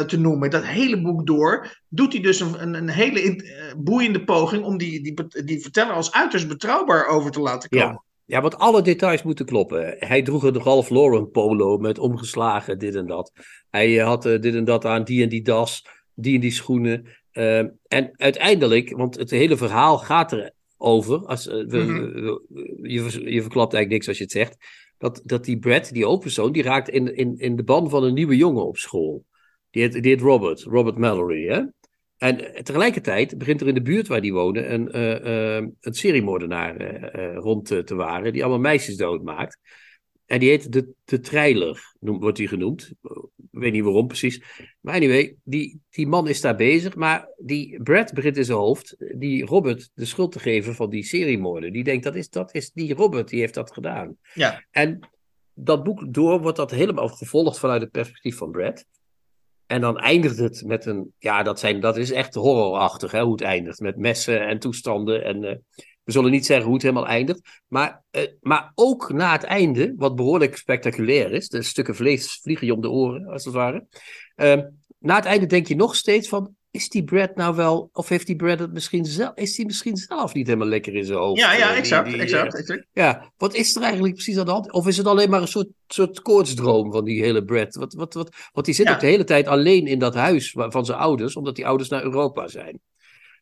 [0.07, 3.45] te noemen, dat hele boek door, doet hij dus een, een, hele in-
[3.77, 7.85] boeiende poging om die, die, die verteller als uiterst betrouwbaar over te laten komen.
[7.87, 8.03] Ja.
[8.25, 9.95] Ja, want alle details moeten kloppen.
[9.99, 13.31] Hij droeg een Ralph Lauren polo met omgeslagen dit en dat.
[13.69, 16.51] Hij eh, had eh, dit en dat aan, die en die das, die en die
[16.51, 17.07] schoenen.
[17.31, 17.57] Eh,
[17.87, 22.23] en uiteindelijk, want het hele verhaal gaat erover, als, eh, we- Mhm.
[22.23, 22.41] we-
[22.81, 23.01] je,
[23.33, 24.57] je verklapt eigenlijk niks als je het zegt,
[24.97, 28.13] dat, dat die Brad, die hoofdpersoon, die raakt in, in, in de ban van een
[28.13, 29.25] nieuwe jongen op school.
[29.69, 31.47] Die heet, die heet Robert, Robert Mallory.
[31.47, 31.61] Hè?
[32.17, 36.77] En eh, tegelijkertijd begint er in de buurt waar die wonen een, eh, een seriemoordenaar
[36.77, 39.59] eh, rond te, waren, die allemaal meisjes doodmaakt.
[40.25, 42.91] En die heet de, de Treiler, noem- wordt die genoemd.
[43.51, 44.43] Ik weet niet waarom precies.
[44.81, 46.95] Maar anyway, die, die man is daar bezig.
[46.95, 51.03] Maar die Brad begint in zijn hoofd die Robert de schuld te geven van die
[51.03, 51.73] seriemoorden.
[51.73, 54.17] Die denkt, dat is, dat is die Robert, die heeft dat gedaan.
[54.33, 54.65] Ja.
[54.71, 55.09] En
[55.53, 58.85] dat boek door wordt dat helemaal gevolgd vanuit het perspectief van Brad.
[59.67, 61.13] En dan eindigt het met een.
[61.19, 63.79] Ja, dat, zijn, dat is echt horrorachtig hè, hoe het eindigt.
[63.79, 65.23] Met messen en toestanden.
[65.23, 65.55] En eh,
[66.03, 67.61] we zullen niet zeggen hoe het helemaal eindigt.
[67.67, 71.49] Maar, eh, maar ook na het einde, wat behoorlijk spectaculair is.
[71.49, 73.87] De stukken vlees vliegen je om de oren, als het ware.
[74.35, 74.61] Eh,
[74.99, 76.55] na het einde denk je nog steeds van.
[76.75, 77.89] Is die Brad nou wel.
[77.93, 79.31] Of heeft die Brad het misschien zelf.
[79.35, 81.39] Is die misschien zelf niet helemaal lekker in zijn hoofd?
[81.39, 82.85] Ja, ja, Eh, die- exact, die, exact, exact.
[82.93, 84.71] ja, wat is er eigenlijk precies aan de hand?
[84.71, 87.75] Of is het alleen maar een soort, soort koortsdroom van die hele Brad?
[87.75, 88.93] Wat, wat, wat, want die zit Ja.
[88.93, 92.03] ook de hele tijd alleen in dat huis van zijn ouders, omdat die ouders naar
[92.03, 92.79] Europa zijn.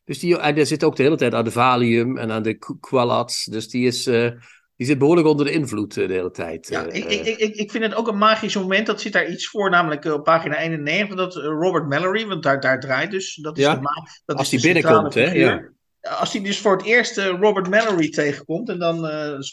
[0.04, 2.54] Dus die, en die zit ook de hele tijd aan de Valium en aan de
[2.54, 3.44] Qu- Qualats.
[3.44, 4.30] Dus die, is, eh,
[4.76, 6.68] die zit behoorlijk onder de invloed eh, de hele tijd.
[6.68, 7.26] Ja, eh, ik, eh.
[7.26, 8.86] ik, ik, ik vind het ook een magisch moment.
[8.86, 11.16] Dat zit daar iets voor, namelijk op pagina 91.
[11.16, 13.34] Dat Robert Mallory, want daar, daar draait dus.
[13.34, 13.88] Dat is Ja, de
[14.24, 15.72] dat als centrale binnenkomt, hè, figuur.
[16.18, 18.68] Als hij dus voor het eerst Robert Mallory tegenkomt.
[18.68, 19.00] En dan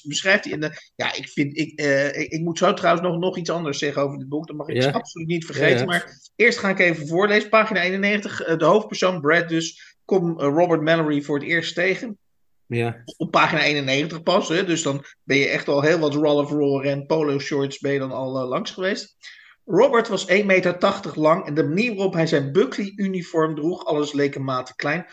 [0.04, 0.54] beschrijft hij.
[0.54, 3.78] In de, ja, ik, vind, ik, eh, ik, moet zo trouwens nog, nog iets anders
[3.80, 4.48] zeggen over dit boek.
[4.48, 4.90] Dat mag ik Ja.
[4.92, 5.70] absoluut niet vergeten.
[5.70, 5.86] Ja, ja.
[5.86, 7.50] Maar eerst ga ik even voorlezen.
[7.50, 8.42] Pagina 91.
[8.42, 9.96] eh, de hoofdpersoon Brad dus.
[10.06, 12.18] Komt eh, Robert Mallory voor het eerst tegen
[12.78, 13.04] ja.
[13.18, 14.48] op pagina 91 pas.
[14.48, 14.66] Hè?
[14.66, 18.12] Dus dan ben je echt al heel wat Ralph Lauren polo shorts ben je dan
[18.12, 19.16] al eh, langs geweest.
[19.66, 24.36] Robert was 1,80 meter lang en de manier waarop hij zijn Buckley-uniform droeg, alles leek
[24.36, 25.06] een mate klein,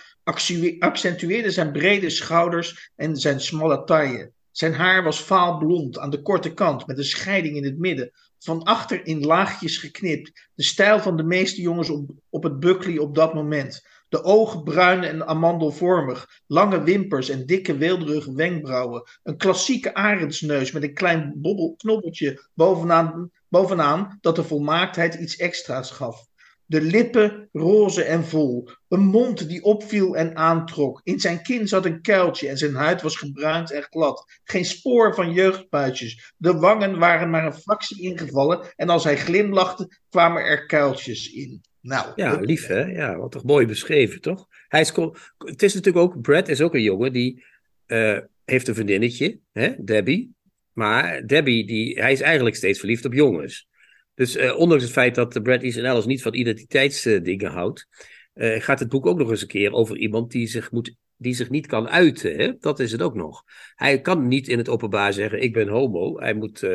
[0.79, 4.33] accentueerde zijn brede schouders en zijn smalle taille.
[4.51, 8.13] Zijn haar was vaal blond aan de korte kant met een scheiding in het midden,
[8.39, 12.99] van achter in laagjes geknipt, de stijl van de meeste jongens op, op het Buckley
[12.99, 13.87] op dat moment.
[14.09, 19.03] De ogen bruin en amandelvormig, lange wimpers en dikke weelderige wenkbrauwen.
[19.23, 25.91] Een klassieke arendsneus met een klein bobbel, knobbeltje bovenaan, bovenaan dat de volmaaktheid iets extra's
[25.91, 26.27] gaf.
[26.67, 28.69] De lippen roze en vol.
[28.89, 31.01] Een mond die opviel en aantrok.
[31.05, 34.25] In zijn kin zat een kuiltje en zijn huid was gebruind en glad.
[34.45, 36.33] Geen spoor van jeugdpuitjes.
[36.37, 41.61] De wangen waren maar een fractie ingevallen en als hij glimlachte kwamen er kuiltjes in.
[41.81, 42.85] Nou, Ja, lief hè?
[42.85, 44.47] Ja, wat toch mooi beschreven, toch?
[44.69, 44.93] Hij is,
[45.39, 47.45] het is natuurlijk ook, Brad is ook een jongen die
[47.87, 50.35] eh, heeft een vriendinnetje, hè, Debbie.
[50.73, 53.69] Maar Debbie, die, hij is eigenlijk steeds verliefd op jongens.
[54.15, 57.89] Dus eh, ondanks het feit dat Brad Easton Ellis niet van identiteitsdingen houdt,
[58.33, 61.35] eh, gaat het boek ook nog eens een keer over iemand die zich, moet, die
[61.35, 62.37] zich niet kan uiten.
[62.37, 62.53] Hè?
[62.59, 63.43] Dat is het ook nog.
[63.75, 66.19] Hij kan niet in het openbaar zeggen, ik ben homo.
[66.19, 66.67] Hij moet,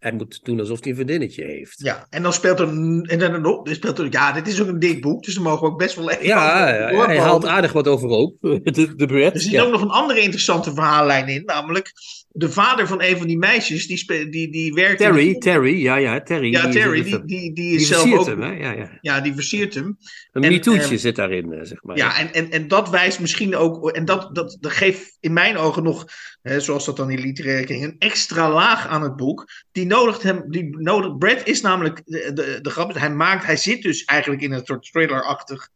[0.00, 1.80] hij moet doen alsof hij een vriendinnetje heeft.
[1.82, 2.68] Ja, en dan speelt er.
[2.68, 5.60] En dan, er speelt er ja, dit is ook een dik boek, dus dan mogen
[5.60, 6.24] we ook best wel even.
[6.24, 6.66] Ja,
[7.06, 9.06] hij haalt aardig wat overhoop, de, de.
[9.06, 9.62] Er zit ja.
[9.62, 11.92] ook nog een andere interessante verhaallijn in, namelijk
[12.32, 14.98] de vader van een van die meisjes, die, spe, die, die werkt...
[14.98, 16.50] Terry, in Terry, ja, ja, Terry.
[16.50, 18.26] Ja, die Terry, die, die, die Die is zelf versiert ook...
[18.26, 18.50] hem, hè?
[18.50, 18.98] Ja, ja.
[19.00, 19.98] Ja, die versiert hem.
[20.32, 21.96] Een En, MeToo'tje ehm, zit daarin, eh, zeg maar.
[21.96, 25.56] Ja, en, en, en dat wijst misschien ook, en dat, dat, dat geeft in mijn
[25.56, 26.04] ogen nog,
[26.42, 29.46] hè, zoals dat dan in literaire kring, een extra laag aan het boek.
[29.72, 33.46] Die nodigt hem, die nodigt, Brad is namelijk, de, de, de grap is, hij maakt,
[33.46, 35.68] hij zit dus eigenlijk in een soort thriller-achtig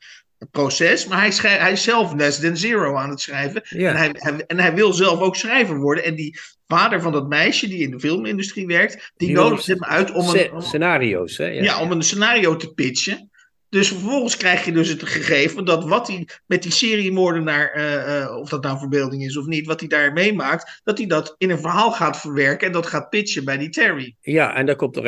[0.51, 3.62] proces, maar hij, hij is zelf less than zero aan het schrijven.
[3.68, 3.90] Ja.
[3.90, 6.05] En, hij, hij, en hij wil zelf ook schrijver worden.
[6.05, 9.85] En die vader van dat meisje die in de filmindustrie werkt, die, Die nodigt hem
[9.85, 11.47] uit om een, om- Scenario's, hè?
[11.47, 11.62] Ja.
[11.62, 13.31] ja, om een scenario te pitchen.
[13.74, 18.37] Dus vervolgens krijg je dus het gegeven dat wat hij met die seriemoordenaar, eh, eh,
[18.37, 21.50] of dat nou verbeelding is of niet, wat hij daar meemaakt, dat hij dat in
[21.50, 24.16] een verhaal gaat verwerken en dat gaat pitchen bij die Terry.
[24.20, 25.06] Ja, en daar komt er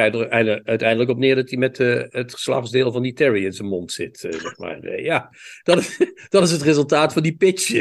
[0.64, 3.92] uiteindelijk- op neer dat hij met eh, het geslachtsdeel van die Terry in zijn mond
[3.92, 4.18] zit.
[4.18, 5.00] zeg maar.
[5.00, 5.30] Ja,
[5.62, 7.70] dat is, dat is het resultaat van die pitch.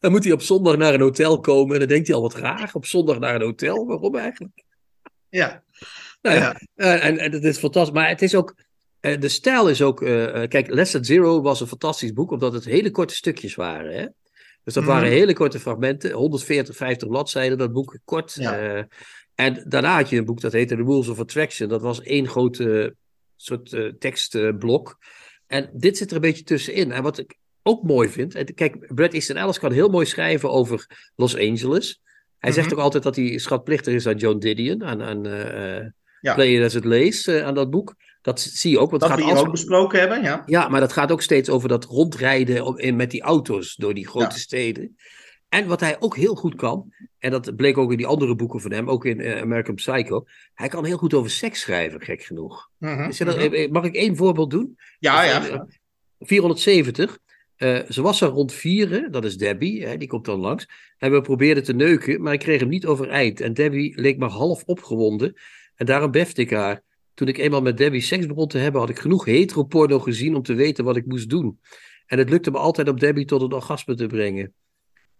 [0.00, 2.34] dan moet hij op zondag naar een hotel komen en dan denkt hij al wat
[2.34, 2.74] graag.
[2.74, 4.64] Op zondag naar een hotel, waarom eigenlijk?
[5.28, 5.62] Ja,
[6.22, 7.94] Nou ja, eh, en, en dat is fantastisch.
[7.94, 8.54] Maar het is ook,
[9.00, 12.52] eh, de stijl is ook, eh, kijk, Less Than Zero was een fantastisch boek, omdat
[12.52, 13.94] het hele korte stukjes waren.
[13.94, 14.06] Hè?
[14.64, 14.92] Dus dat Mhm.
[14.92, 18.34] waren hele korte fragmenten, 140, 50 bladzijden, dat boek kort.
[18.34, 18.86] Ja.
[19.34, 21.68] en daarna had je een boek dat heette The Rules of Attraction.
[21.68, 22.94] Dat was één grote
[23.36, 24.98] soort tekstblok.
[25.46, 26.92] en dit zit er een beetje tussenin.
[26.92, 30.50] En wat ik ook mooi vind, en kijk, Brad Easton Ellis kan heel mooi schrijven
[30.50, 32.00] over Los Angeles.
[32.38, 32.76] Hij zegt Mhm.
[32.76, 35.22] ook altijd dat hij schatplichtig is aan Joan Didion, aan, aan
[36.22, 36.34] Ja.
[36.34, 37.94] Play It As It Lays, eh, aan dat boek.
[38.22, 39.44] Dat zie je ook, want dat we gaat hier als...
[39.44, 40.42] ook besproken hebben, ja.
[40.46, 43.94] Ja, maar dat gaat ook steeds over dat rondrijden op- in, met die auto's door
[43.94, 44.40] die grote Ja.
[44.40, 44.96] steden.
[45.48, 48.60] En wat hij ook heel goed kan, en dat bleek ook in die andere boeken
[48.60, 52.22] van hem, ook in eh, American Psycho, hij kan heel goed over seks schrijven, gek
[52.22, 52.70] genoeg.
[52.78, 53.54] Mhm, er mhm.
[53.54, 54.78] eh, Mag ik één voorbeeld doen?
[54.98, 55.46] Ja, ja.
[55.48, 55.60] eh,
[56.18, 57.18] 470.
[57.56, 60.68] eh, ze was er rond vieren, dat is Debbie, hè, die komt dan langs.
[60.98, 63.40] En we probeerden te neuken, maar ik kreeg hem niet overeind.
[63.40, 65.34] En Debbie leek maar half opgewonden.
[65.82, 66.82] En daarom befte ik haar.
[67.14, 70.42] Toen ik eenmaal met Debbie seks begon te hebben, had ik genoeg heteroporno gezien om
[70.42, 71.60] te weten wat ik moest doen.
[72.06, 74.54] En het lukte me altijd om Debbie tot een orgasme te brengen.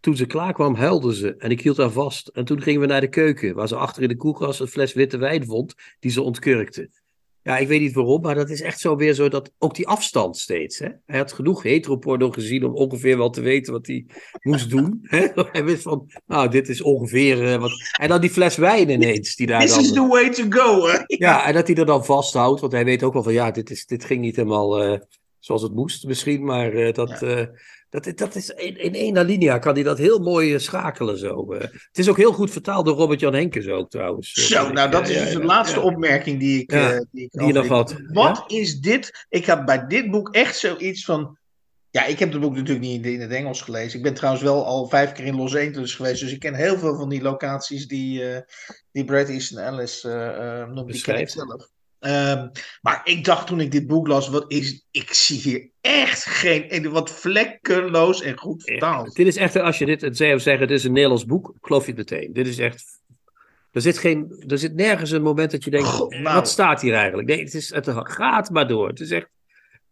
[0.01, 2.29] Toen ze klaar kwam, huilde ze en ik hield haar vast.
[2.29, 4.93] En toen gingen we naar de keuken, waar ze achter in de koelkast een fles
[4.93, 6.91] witte wijn vond, die ze ontkurkte.
[7.45, 9.87] Ja, ik weet niet waarom, maar dat is echt zo weer zo dat ook die
[9.89, 10.79] afstand steeds.
[10.79, 10.89] Hè?
[11.07, 14.07] Hij had genoeg heteroporno gezien om ongeveer wel te weten wat hij
[14.43, 14.99] moest doen.
[15.03, 15.27] Hè?
[15.53, 17.71] Hij wist van, nou, dit is ongeveer eh, wat.
[18.01, 19.81] En dan die fles wijn ineens, die daar This dan.
[19.81, 20.87] is the way to go.
[20.87, 20.99] hè.
[21.27, 23.71] Ja, en dat hij er dan vasthoudt, want hij weet ook wel van, ja, dit,
[23.71, 25.01] is, dit ging niet helemaal eh,
[25.39, 27.23] zoals het moest misschien, maar eh, dat,
[27.93, 31.53] dat, dat is in, in één alinea kan hij dat heel mooi eh, schakelen zo.
[31.53, 31.61] eh.
[31.61, 34.33] Het is ook heel goed vertaald door Robert-Jan Henkes ook trouwens.
[34.33, 34.93] Zo, nou ik.
[34.93, 38.45] dat is dus de laatste opmerking die ik, eh, die ik die nog had, Wat
[38.47, 39.27] is dit?
[39.29, 41.39] Ik heb bij dit boek echt zoiets van.
[41.91, 43.97] Ja, ik heb het boek natuurlijk niet in, het Engels gelezen.
[43.99, 46.21] Ik ben trouwens wel al vijf keer in Los Angeles geweest.
[46.21, 48.25] Dus ik ken heel veel van die locaties die,
[48.93, 50.93] die Brad Easton Ellis eh, noemt.
[50.93, 51.71] Die ken ik zelf.
[52.03, 52.49] Ehm,
[52.81, 56.91] maar ik dacht toen ik dit boek las, wat is, ik zie hier echt geen,
[56.91, 59.15] wat vlekkeloos en goed vertaald.
[59.15, 61.87] Dit is echt, als je dit het zou zeggen, het is een Nederlands boek, geloof
[61.87, 62.33] je het meteen.
[62.33, 63.01] Dit is echt,
[63.71, 66.23] er zit, geen, er zit nergens een moment dat je denkt, nou.
[66.23, 67.29] wat staat hier eigenlijk?
[67.29, 68.89] Nee, het, is, het gaat maar door.
[68.89, 69.29] Het is echt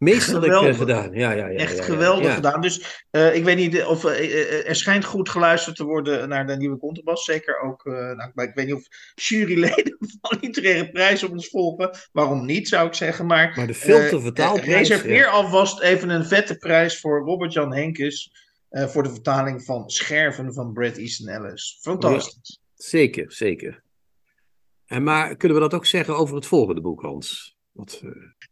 [0.00, 0.76] meesterlijk eh, Geweldig.
[0.78, 1.12] gedaan.
[1.12, 1.82] Ja, ja, ja, Echt ja, ja.
[1.82, 2.34] geweldig Ja.
[2.34, 2.60] gedaan.
[2.60, 6.46] Dus eh, ik weet niet of eh, eh, er schijnt goed geluisterd te worden naar
[6.46, 7.24] de nieuwe Contrabas.
[7.24, 11.48] Zeker ook, eh, nou, maar ik weet niet of juryleden van literaire prijs op ons
[11.48, 11.90] volgen.
[12.12, 13.26] Waarom niet, zou ik zeggen.
[13.26, 17.20] Maar, Maar de film te eh, vertaalprijs, eh, reserveer alvast even een vette prijs voor
[17.24, 18.32] Robert-Jan Henkes.
[18.68, 21.78] eh, voor de vertaling van Scherven van Bret Easton Ellis.
[21.80, 22.60] Fantastisch.
[22.74, 23.82] Zeker, zeker.
[24.86, 27.58] En maar kunnen we dat ook zeggen over het volgende boek, Hans?
[27.80, 28.02] Wat,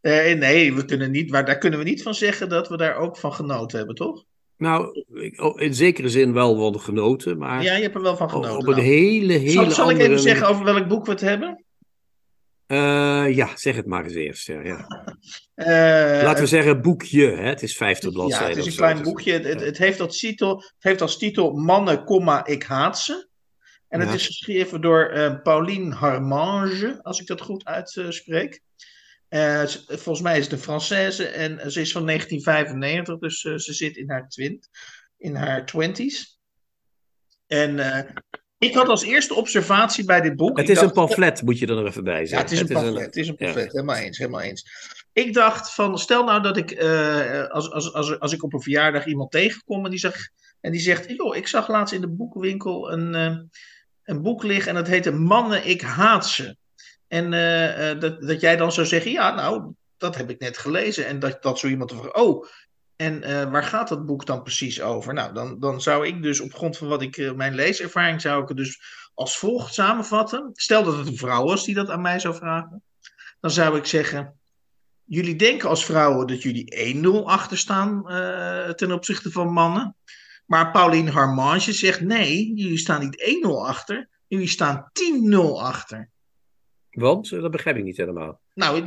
[0.01, 2.77] eh, Eh, nee, we kunnen niet, maar daar kunnen we niet van zeggen dat we
[2.77, 4.23] daar ook van genoten hebben, toch?
[4.57, 5.03] nou,
[5.37, 8.57] oh, in zekere zin wel van genoten, maar Ja, je hebt er wel van genoten.
[8.57, 8.81] op een nou.
[8.87, 11.63] hele, hele zal, zal ik even zeggen over welk boek we het hebben?
[12.65, 14.47] Eh, ja, zeg het maar eens eerst.
[14.47, 14.87] Ja, ja.
[16.23, 17.47] Laten we zeggen boekje, hè?
[17.47, 18.47] het is 50 Ja, bladzijden.
[18.57, 19.31] het is een klein is- boekje.
[19.31, 19.65] Het, het, ja.
[19.65, 23.27] het heeft, als titel, het heeft als titel Mannen, komma, ik haat ze.
[23.87, 24.15] En het Ja.
[24.15, 28.61] is geschreven door eh, Pauline Harmange, als ik dat goed uitspreek.
[29.29, 33.73] Eh, volgens mij is het een Française en ze is van 1995, dus eh, ze
[33.73, 34.69] zit in haar twint,
[35.17, 36.39] in haar twenties.
[37.47, 38.11] En eh,
[38.57, 40.57] ik had als eerste observatie bij dit boek.
[40.57, 42.47] Het is een pamflet, moet je er nog even bij ja, zeggen.
[42.47, 43.05] het is een pamflet.
[43.05, 43.45] Het is een ja.
[43.45, 43.71] pamflet.
[43.71, 44.65] Helemaal eens, helemaal eens.
[45.13, 46.79] Ik dacht van, stel nou dat ik,
[47.49, 50.81] als, als, als, als ik op een verjaardag iemand tegenkom en die, zegt, en die
[50.81, 53.13] zegt, joh, ik zag laatst in de boekenwinkel een,
[54.03, 56.57] een boek liggen en dat heette Mannen, ik haat ze.
[57.09, 60.57] En eh, eh, dat, dat jij dan zou zeggen, ja, nou, dat heb ik net
[60.57, 61.05] gelezen.
[61.05, 62.45] En dat, dat zo iemand vragen, oh,
[62.95, 65.13] En uh, waar gaat dat boek dan precies over?
[65.13, 68.47] Nou, dan, dan zou ik dus op grond van wat ik, mijn leeservaring, zou ik
[68.47, 68.81] het dus
[69.13, 70.49] als volgt samenvatten.
[70.53, 72.83] Stel dat het een vrouw was die dat aan mij zou vragen.
[73.39, 74.39] Dan zou ik zeggen,
[75.03, 79.95] jullie denken als vrouwen dat jullie 1-0 achter staan uh, ten opzichte van mannen.
[80.45, 84.91] Maar Pauline Harmange zegt, nee, jullie staan niet 1-0 achter, jullie staan
[85.31, 86.09] 10-0 achter.
[86.91, 87.29] Want?
[87.29, 88.39] Dat begrijp ik niet helemaal.
[88.53, 88.83] Nou,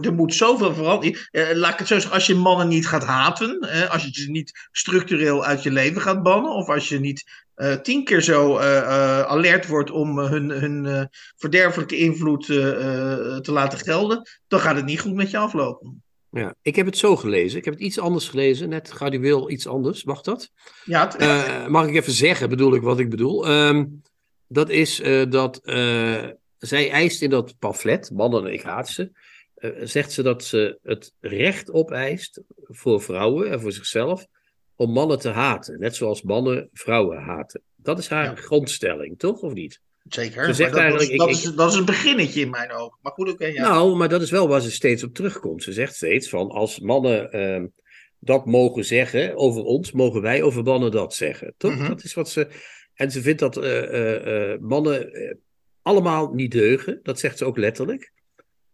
[0.00, 1.18] er moet zoveel veranderen.
[1.56, 4.68] Laat ik het zo zeggen, als je mannen niet gaat haten, als je ze niet
[4.72, 8.64] structureel uit je leven gaat bannen, of als je niet uh, tien keer zo uh,
[8.64, 15.00] uh, alert wordt om hun, hun verderfelijke invloed te laten gelden, dan gaat het niet
[15.00, 16.02] goed met je aflopen.
[16.30, 17.58] Ja, ik heb het zo gelezen.
[17.58, 20.04] Ik heb het iets anders gelezen, net gradueel iets anders.
[20.04, 20.50] Mag dat?
[20.84, 21.08] Ja.
[21.16, 21.68] Het...
[21.68, 23.50] mag ik even zeggen, bedoel ik wat ik bedoel?
[23.50, 24.02] Um,
[24.48, 25.60] dat is dat
[26.66, 29.10] zij eist in dat pamflet, Mannen en ik haat ze,
[29.82, 34.26] zegt ze dat ze het recht opeist voor vrouwen en voor zichzelf
[34.76, 35.78] om mannen te haten.
[35.78, 37.62] Net zoals mannen vrouwen haten.
[37.76, 38.34] Dat is haar ja.
[38.34, 39.40] grondstelling, toch?
[39.40, 39.80] Of niet?
[40.08, 40.44] Zeker.
[40.44, 42.98] Ze zegt dat, eigenlijk, dat, ik, is, dat is een beginnetje in mijn ogen.
[43.02, 43.42] Maar goed, oké.
[43.42, 43.68] Okay, ja.
[43.68, 45.62] Nou, maar dat is wel waar ze steeds op terugkomt.
[45.62, 47.64] Ze zegt steeds van als mannen uh,
[48.18, 51.54] dat mogen zeggen over ons, mogen wij over mannen dat zeggen.
[51.56, 51.72] Toch?
[51.72, 51.88] Mm -hmm.
[51.88, 52.48] Dat is wat ze.
[52.94, 55.12] En ze vindt dat uh, uh, mannen
[55.86, 57.00] allemaal niet deugen.
[57.02, 58.12] Dat zegt ze ook letterlijk.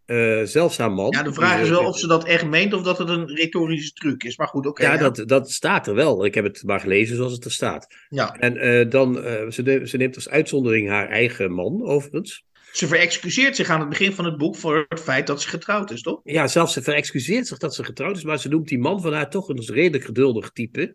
[0.06, 1.10] Uh, zelfs haar man.
[1.10, 3.92] Ja, de vraag is wel of ze dat echt meent of dat het een retorische
[3.92, 4.36] truc is.
[4.36, 4.82] Maar goed, oké.
[4.82, 6.24] Okay, ja, ja, Dat, dat staat er wel.
[6.24, 7.86] Ik heb het maar gelezen zoals het er staat.
[8.08, 8.36] Ja.
[8.36, 12.44] En uh, dan, uh, ze, de, ze neemt als uitzondering haar eigen man, overigens.
[12.72, 15.90] Ze verexcuseert zich aan het begin van het boek voor het feit dat ze getrouwd
[15.90, 16.20] is, toch?
[16.24, 19.12] Ja, zelfs ze verexcuseert zich dat ze getrouwd is, maar ze noemt die man van
[19.12, 20.94] haar toch een redelijk geduldig type.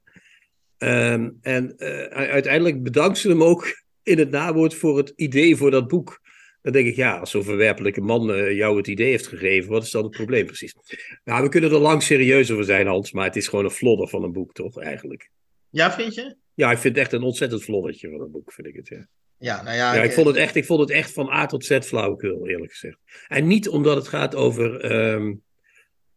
[0.78, 1.74] Um, en
[2.10, 6.22] uiteindelijk bedankt ze hem ook in het nawoord voor het idee voor dat boek.
[6.62, 9.84] Dan denk ik, ja, als zo'n verwerpelijke man uh, jou het idee heeft gegeven, wat
[9.84, 10.76] is dan het probleem precies?
[11.24, 14.08] Nou, we kunnen er lang serieus over zijn, Hans, maar het is gewoon een flodder
[14.08, 15.30] van een boek, toch, eigenlijk?
[15.70, 16.36] Ja, vind je?
[16.54, 19.08] Ja, ik vind het echt een ontzettend floddertje van een boek, vind ik het, ja.
[19.40, 21.66] Ja, nou ja, ja ik, vond het echt, ik vond het echt van A tot
[21.66, 22.98] Z flauwekul, eerlijk gezegd.
[23.28, 24.86] En niet omdat het gaat over...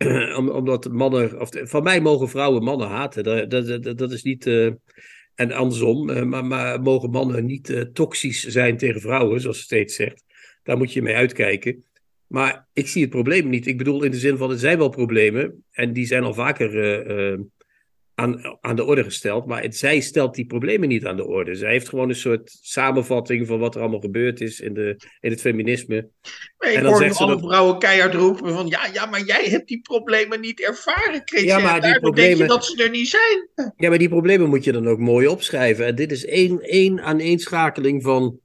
[0.03, 1.41] Um, omdat mannen...
[1.41, 3.25] Of, van mij mogen vrouwen mannen haten.
[3.25, 4.47] Dat, dat, dat, dat is niet...
[4.47, 4.71] Uh,
[5.41, 9.63] en andersom, uh, maar, maar, mogen mannen niet uh, toxisch zijn tegen vrouwen, zoals ze
[9.63, 10.25] steeds zegt.
[10.63, 11.85] Daar moet je mee uitkijken.
[12.27, 13.67] Maar ik zie het probleem niet.
[13.67, 15.65] Ik bedoel in de zin van, er zijn wel problemen.
[15.71, 16.75] En die zijn al vaker
[17.33, 17.39] uh,
[18.21, 19.47] aan, aan de orde gesteld.
[19.47, 21.55] Maar het, zij stelt die problemen niet aan de orde.
[21.55, 25.31] Zij heeft gewoon een soort samenvatting van wat er allemaal gebeurd is in, de, in
[25.31, 25.97] het feminisme.
[25.97, 26.09] Ik
[26.59, 27.41] en dan hoor zegt alle dat...
[27.41, 28.67] vrouwen keihard roepen van...
[28.67, 31.59] Ja, ja, maar jij hebt die problemen niet ervaren, Christian.
[31.59, 32.39] Ja, maar die problemen...
[32.39, 33.73] denk je dat ze er niet zijn.
[33.77, 35.87] Ja, maar die problemen moet je dan ook mooi opschrijven.
[35.87, 38.39] En dit is één, één aaneenschakeling van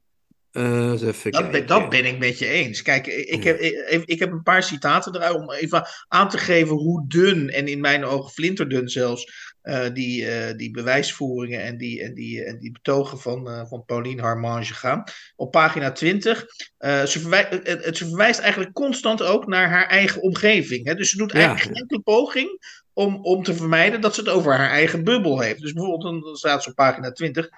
[0.57, 2.81] uh, dat, ben, dat, ben, ik met je eens.
[2.81, 6.75] Kijk, ik heb, ik, ik heb een paar citaten eruit om even aan te geven
[6.75, 12.03] hoe dun, en in mijn ogen flinterdun zelfs, uh, die, uh, die bewijsvoeringen en die,
[12.03, 15.03] en die, en die betogen van, van Pauline Harmange gaan.
[15.35, 16.45] Op pagina 20.
[16.79, 20.85] ze, verwijst, het, ze verwijst eigenlijk constant ook naar haar eigen omgeving.
[20.85, 20.95] Hè?
[20.95, 22.59] Dus ze doet eigenlijk geen enkele poging
[22.95, 25.61] om, om te vermijden dat ze het over haar eigen bubbel heeft.
[25.61, 27.49] Dus bijvoorbeeld, dan staat ze op pagina 20.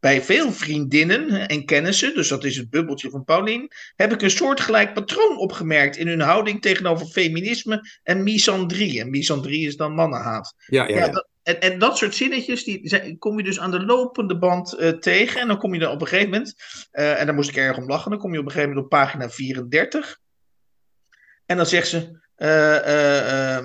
[0.00, 4.30] Bij veel vriendinnen en kennissen, dus dat is het bubbeltje van Paulien, heb ik een
[4.30, 9.00] soortgelijk patroon opgemerkt in hun houding tegenover feminisme en misandrie.
[9.00, 10.54] En misandrie is dan mannenhaat.
[10.66, 11.08] Ja, ja, ja.
[11.08, 14.88] Dat, en, en, dat soort zinnetjes, die kom je dus aan de lopende band uh,
[14.88, 15.40] tegen.
[15.40, 16.54] En dan kom je er op een gegeven moment,
[16.92, 18.92] uh, en daar moest ik erg om lachen, dan kom je op een gegeven moment
[18.92, 20.18] op pagina 34.
[21.46, 23.58] En dan zegt ze, uh,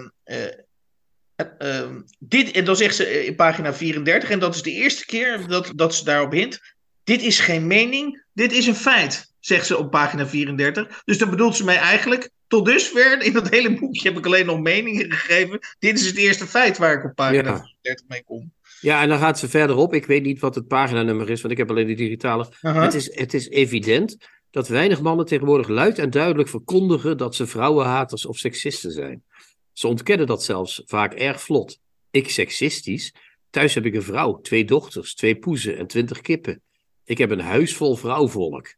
[1.62, 1.90] uh,
[2.20, 5.72] dit, en dan zegt ze in pagina 34, en dat is de eerste keer dat,
[5.76, 6.60] dat ze daarop hint.
[7.04, 11.02] Dit is geen mening, dit is een feit, zegt ze op pagina 34.
[11.06, 14.46] Dus dan bedoelt ze mij eigenlijk, tot dusver, in dat hele boekje heb ik alleen
[14.46, 15.60] nog meningen gegeven.
[15.80, 17.68] Dit is het eerste feit waar ik op pagina ja.
[17.82, 18.54] 34 mee kom.
[18.82, 19.94] Ja, en dan gaat ze verderop.
[19.94, 22.44] Ik weet niet wat het paginanummer is, want ik heb alleen de digitale.
[22.44, 22.82] Uh -huh.
[22.82, 24.18] het, is, het is evident
[24.50, 29.24] dat weinig mannen tegenwoordig luid en duidelijk verkondigen dat ze vrouwenhaters of seksisten zijn.
[29.74, 31.80] Ze ontkennen dat zelfs vaak erg vlot.
[32.10, 33.14] Ik seksistisch.
[33.50, 36.62] Thuis heb ik een vrouw, twee dochters, twee poezen en twintig kippen.
[37.06, 38.76] Ik heb een huis vol vrouwvolk.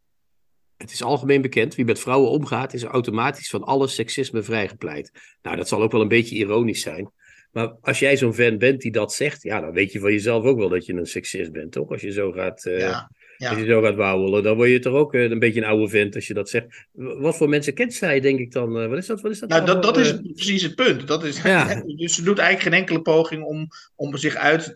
[0.77, 5.12] Het is algemeen bekend, wie met vrouwen omgaat, is automatisch van alle seksisme vrijgepleit.
[5.41, 7.12] Nou, dat zal ook wel een beetje ironisch zijn.
[7.51, 10.43] Maar als jij zo'n fan bent die dat zegt, ja, dan weet je van jezelf
[10.43, 11.89] ook wel dat je een seksist bent, toch?
[11.89, 12.65] Als je zo gaat.
[12.65, 13.12] Uh, ja.
[13.44, 13.50] Ja.
[13.50, 16.15] Als je zo gaat wauwelen, dan word je toch ook een beetje een oude vent
[16.15, 16.65] als je dat zegt.
[16.94, 18.89] Wat voor mensen kent zij, denk ik dan?
[18.89, 19.21] Wat is dat?
[19.21, 21.08] Wat is dat nou, dat, dat is precies het punt.
[21.08, 21.83] Dat is, ja.
[21.96, 24.73] Dus ze doet eigenlijk geen enkele poging om, om zich uit,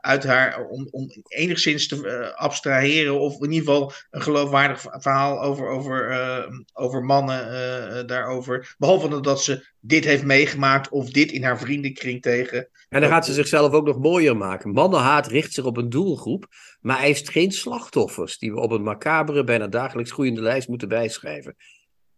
[0.00, 3.20] uit haar, om, om enigszins te abstraheren.
[3.20, 8.74] Of in ieder geval een geloofwaardig verhaal over, over, uh, over mannen uh, daarover.
[8.78, 12.68] Behalve dat ze dit heeft meegemaakt of dit in haar vriendenkring tegen.
[12.88, 14.72] En dan gaat ze zichzelf ook nog mooier maken.
[14.72, 16.46] Mannenhaat richt zich op een doelgroep,
[16.80, 21.56] maar eist geen slachtoffers die we op een macabere, bijna dagelijks groeiende lijst moeten bijschrijven.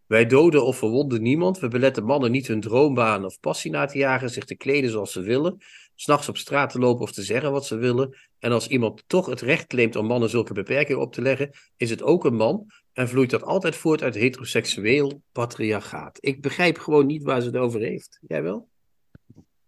[0.06, 1.58] Wij doden of verwonden niemand.
[1.58, 5.12] We beletten mannen niet hun droombaan of passie na te jagen, zich te kleden zoals
[5.12, 5.56] ze willen,
[5.94, 8.16] s'nachts op straat te lopen of te zeggen wat ze willen.
[8.38, 11.90] En als iemand toch het recht claimt om mannen zulke beperkingen op te leggen, is
[11.90, 12.66] het ook een man
[12.96, 16.18] en vloeit dat altijd voort uit heteroseksueel patriarchaat.
[16.20, 18.18] Ik begrijp gewoon niet waar ze het over heeft.
[18.26, 18.68] Jij wel?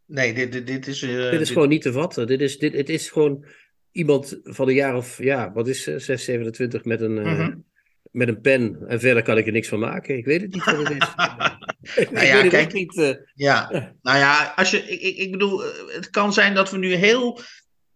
[0.07, 1.03] Nee, dit, dit, dit is.
[1.03, 2.26] Uh, dit is gewoon niet te vatten.
[2.26, 3.45] Dit is, dit, het is gewoon
[3.93, 7.16] iemand van een jaar of, ja, wat is 6, 27 met een.
[7.16, 7.66] Uh, mm-hmm
[8.11, 10.16] met een pen en verder kan ik er niks van maken.
[10.16, 11.14] Ik weet het niet wat het is.
[12.12, 13.14] nou ja, kijk, niet, uh...
[13.35, 13.68] ja.
[14.03, 17.41] nou ja, als je, ik, ik bedoel, eh, het kan zijn dat we nu heel,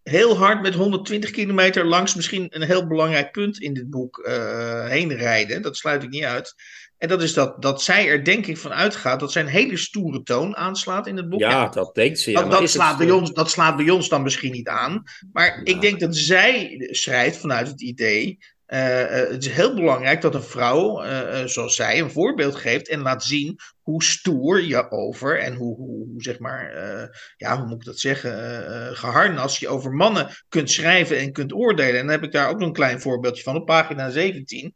[0.02, 4.86] heel hard met 120 kilometer langs misschien een heel belangrijk punt in dit boek uh,
[4.86, 5.62] heen rijden.
[5.62, 6.54] Dat sluit ik niet uit.
[6.98, 9.76] En dat is dat, dat zij er denk ik van uitgaat dat zij een hele
[9.76, 11.40] stoere toon aanslaat in het boek.
[11.40, 12.30] Ja, ja dat denkt ze.
[12.30, 15.02] Ja, dat, dat slaat bij ons, dat slaat bij ons dan misschien niet aan.
[15.32, 18.38] Maar ik denk dat zij schrijft vanuit het idee
[18.76, 23.24] het is heel belangrijk dat een vrouw, uh, zoals zij, een voorbeeld geeft en laat
[23.24, 26.72] zien hoe stoer je over en hoe, hoe, zeg maar,
[27.36, 28.32] ja, hoe moet ik dat zeggen,
[28.96, 32.00] geharnast je over mannen kunt schrijven en kunt oordelen.
[32.00, 34.74] En dan heb ik daar ook nog een klein voorbeeldje van op pagina 17.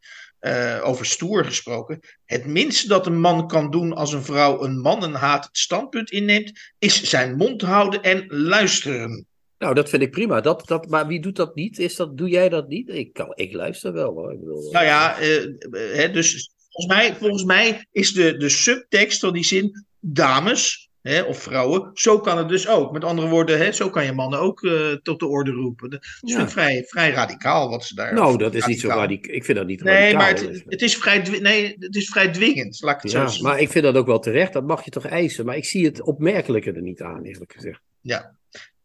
[0.83, 2.01] over stoer gesproken.
[2.25, 7.03] Het minste dat een man kan doen als een vrouw een mannenhaat standpunt inneemt, is
[7.03, 9.27] zijn mond houden en luisteren.
[9.59, 10.41] Nou, dat vind ik prima.
[10.41, 11.79] Dat, dat, maar wie doet dat niet?
[11.79, 12.89] Is dat, doe jij dat niet?
[12.89, 14.33] Ik, kan, ik luister wel hoor.
[14.33, 19.21] Ik bedoel, nou ja, uh, hè, dus volgens mij, volgens mij is de, de subtekst
[19.21, 21.91] van die zin dames hè, of vrouwen.
[21.95, 22.93] Zo kan het dus ook.
[22.93, 25.91] Met andere woorden, hè, zo kan je mannen ook uh, tot de orde roepen.
[25.91, 26.49] Dat is ja.
[26.49, 28.15] vrij, vrij radicaal wat ze daar.
[28.15, 29.35] Nou, dat is niet zo radicaal.
[29.35, 30.33] Ik vind dat niet nee, radicaal.
[30.33, 32.81] Nee, maar het, het, is vrij, nee, het is vrij dwingend.
[32.81, 34.53] Laat ik het ja, zo maar ik vind dat ook wel terecht.
[34.53, 35.47] Dat mag je toch eisen.
[35.47, 37.81] Maar ik zie het opmerkelijke er niet aan, eerlijk gezegd.
[38.01, 38.36] Ja.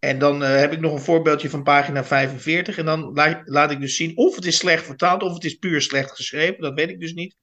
[0.01, 2.77] En dan uh, heb ik nog een voorbeeldje van pagina 45.
[2.77, 3.11] En dan
[3.45, 6.61] laat, ik dus zien of het is slecht vertaald of het is puur slecht geschreven.
[6.61, 7.35] Dat weet ik dus niet.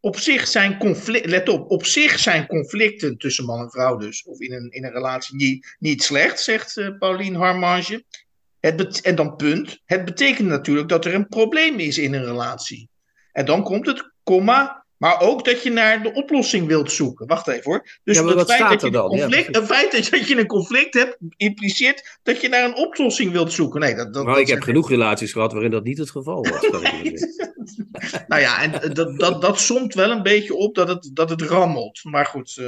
[0.00, 4.24] Op zich zijn conflicten, let op, op zich zijn conflicten tussen man en vrouw dus,
[4.24, 8.04] of in een, in een relatie niet, niet slecht, zegt uh, Paulien Harmange.
[8.60, 9.80] Het en dan punt.
[9.84, 12.88] Het betekent natuurlijk dat er een probleem is in een relatie.
[13.32, 17.26] En dan komt het, komma, maar ook dat je naar de oplossing wilt zoeken.
[17.26, 17.98] Wacht even hoor.
[18.04, 19.08] Dus ja, het, feit dat je dan?
[19.08, 23.32] conflict, ja, het feit dat je een conflict hebt, impliceert dat je naar een oplossing
[23.32, 23.80] wilt zoeken.
[23.80, 26.46] Nee, dat, dat, maar dat ik heb genoeg relaties gehad waarin dat niet het geval
[26.50, 26.60] was.
[28.28, 31.42] nou ja, en dat, dat, dat somt wel een beetje op dat het, dat het
[31.42, 32.04] rammelt.
[32.04, 32.56] Maar goed.
[32.60, 32.66] Uh,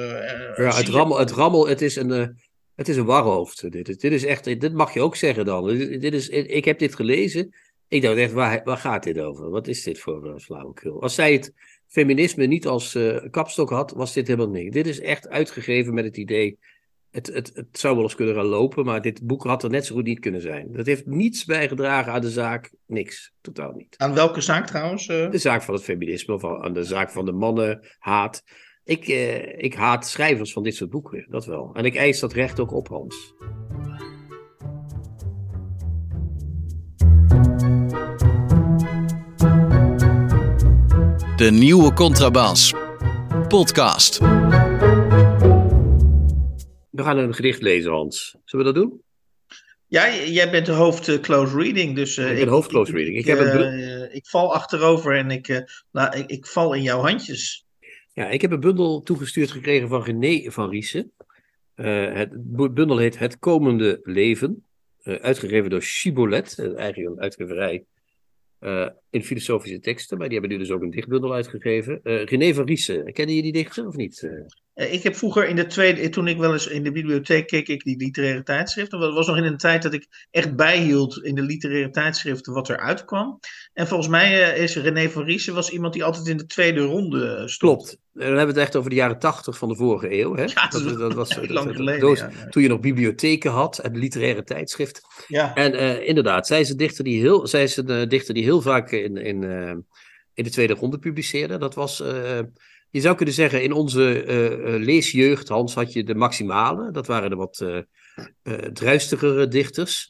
[0.56, 2.10] ja, het, rammel, het rammel, het is een.
[2.10, 2.26] Uh,
[2.74, 3.72] het is een warhoofd.
[3.72, 5.66] Dit, dit is echt, dit mag je ook zeggen dan.
[5.76, 7.54] Dit is, ik heb dit gelezen.
[7.88, 9.50] Ik dacht echt, waar, waar gaat dit over?
[9.50, 11.02] Wat is dit voor uh, flauwekul?
[11.02, 11.52] Als zij het
[11.88, 14.70] feminisme niet als uh, kapstok had, was dit helemaal niks.
[14.70, 16.58] Dit is echt uitgegeven met het idee.
[17.10, 19.86] Het, het, het zou wel eens kunnen gaan lopen, maar dit boek had er net
[19.86, 20.72] zo goed niet kunnen zijn.
[20.72, 22.72] Dat heeft niets bijgedragen aan de zaak.
[22.86, 23.32] Niks.
[23.40, 23.94] Totaal niet.
[23.96, 25.08] Aan welke zaak trouwens?
[25.08, 25.30] Uh...
[25.30, 28.42] De zaak van het feminisme, of aan de zaak van de mannenhaat.
[28.84, 31.70] Ik, uh, ik haat schrijvers van dit soort boeken, dat wel.
[31.74, 33.34] En ik eis dat recht ook op, Hans.
[41.38, 42.74] De nieuwe Contrabas.
[43.48, 44.18] Podcast.
[46.90, 48.36] We gaan een gedicht lezen, Hans.
[48.44, 49.02] Zullen we dat doen?
[49.86, 51.94] Ja, jij bent de hoofd close reading.
[51.94, 53.16] Dus, uh, ik ben hoofd close reading.
[53.16, 57.00] Ik, heb een uh, ik val achterover en ik, nou, ik, ik, val in jouw
[57.00, 57.66] handjes.
[58.12, 61.12] Ja, ik heb een bundel toegestuurd gekregen van René van Riesen.
[61.74, 62.30] het
[62.74, 64.64] bundel heet Het Komende Leven.
[65.02, 67.84] uitgegeven door Chibolet, eigenlijk een uitgeverij
[68.60, 72.00] uh, in filosofische teksten, maar die hebben nu dus ook een dichtbundel uitgegeven.
[72.02, 74.30] Uh, René Riesen, kennen jullie die dichter of niet?
[74.78, 74.92] Uh...
[74.92, 77.82] Ik heb vroeger in de tweede, toen ik wel eens in de bibliotheek keek, ik
[77.82, 79.00] die literaire tijdschriften.
[79.00, 82.68] Dat was nog in een tijd dat ik echt bijhield in de literaire tijdschriften wat
[82.68, 83.38] er uitkwam.
[83.72, 87.48] En volgens mij is René van Riesen was iemand die altijd in de tweede ronde
[87.48, 87.76] stond.
[87.78, 87.98] Klopt.
[88.12, 90.36] Dan hebben we het echt over de jaren tachtig van de vorige eeuw.
[90.36, 90.44] Hè?
[90.54, 92.00] Ja, dat, dat, dat was lang geleden.
[92.00, 92.48] Doos, ja, ja.
[92.48, 95.02] Toen je nog bibliotheken had en literaire tijdschriften.
[95.26, 95.54] Ja.
[95.54, 98.60] En uh, inderdaad, zij is een dichter die heel, zij is een dichter die heel
[98.60, 99.70] vaak in, in, uh,
[100.34, 101.58] in de tweede ronde publiceerde.
[101.58, 102.02] Dat was,
[102.90, 104.24] je zou kunnen zeggen, in onze
[104.80, 106.90] leesjeugd, Hans, had je de maximale.
[106.90, 107.64] Dat waren de wat
[108.72, 110.08] druistigere dichters.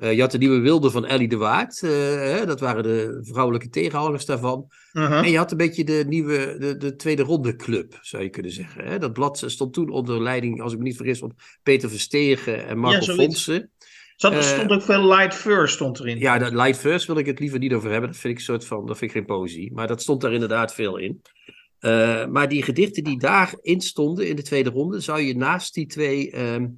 [0.00, 1.82] Uh, je had de nieuwe wilde van Ellie de Waard.
[1.82, 4.66] Uh, hè, dat waren de vrouwelijke tegenhangers daarvan.
[4.92, 5.18] Uh -huh.
[5.18, 8.52] En je had een beetje de nieuwe, de, de tweede ronde club, zou je kunnen
[8.52, 8.84] zeggen.
[8.84, 8.98] Hè?
[8.98, 12.78] Dat blad stond toen onder leiding, als ik me niet vergis, van Peter Verstegen en
[12.78, 13.70] Marco ja, Fonsen.
[14.16, 16.18] Zat, er stond ook veel light first stond erin.
[16.18, 18.10] Ja, dat light first wil ik het liever niet over hebben.
[18.10, 19.72] Dat vind ik soort van, dat vind ik geen poëzie.
[19.72, 21.22] Maar dat stond daar inderdaad veel in.
[21.80, 25.86] Eh, maar die gedichten die daarin stonden in de tweede ronde, zou je naast die
[25.86, 26.68] twee ehm,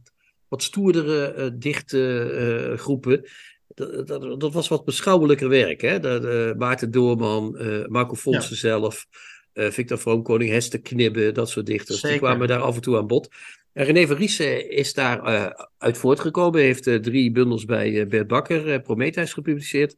[0.49, 3.29] wat stoerdere uh, dichte groepen.
[3.75, 5.81] Dat, dat, dat, was wat beschouwelijker werk.
[5.81, 6.01] Hè?
[6.01, 9.07] Dat, Maarten Doorman, Marco Fonsen zelf,
[9.53, 12.01] Victor Vroomkoning, Hester Knibbe, dat soort dichters.
[12.01, 13.29] Die kwamen daar af en toe aan bod.
[13.73, 16.61] En René van Riesen is daar uit voortgekomen.
[16.61, 19.95] heeft drie bundels bij Bert Bakker, Prometheus, gepubliceerd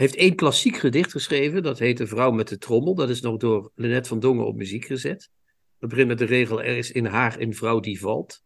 [0.00, 1.62] heeft één klassiek gedicht geschreven.
[1.62, 2.94] Dat heet De Vrouw met de Trommel.
[2.94, 5.30] Dat is nog door Lennet van Dongen op muziek gezet.
[5.78, 8.42] Dat begint met de regel: Er is in haar een vrouw die valt.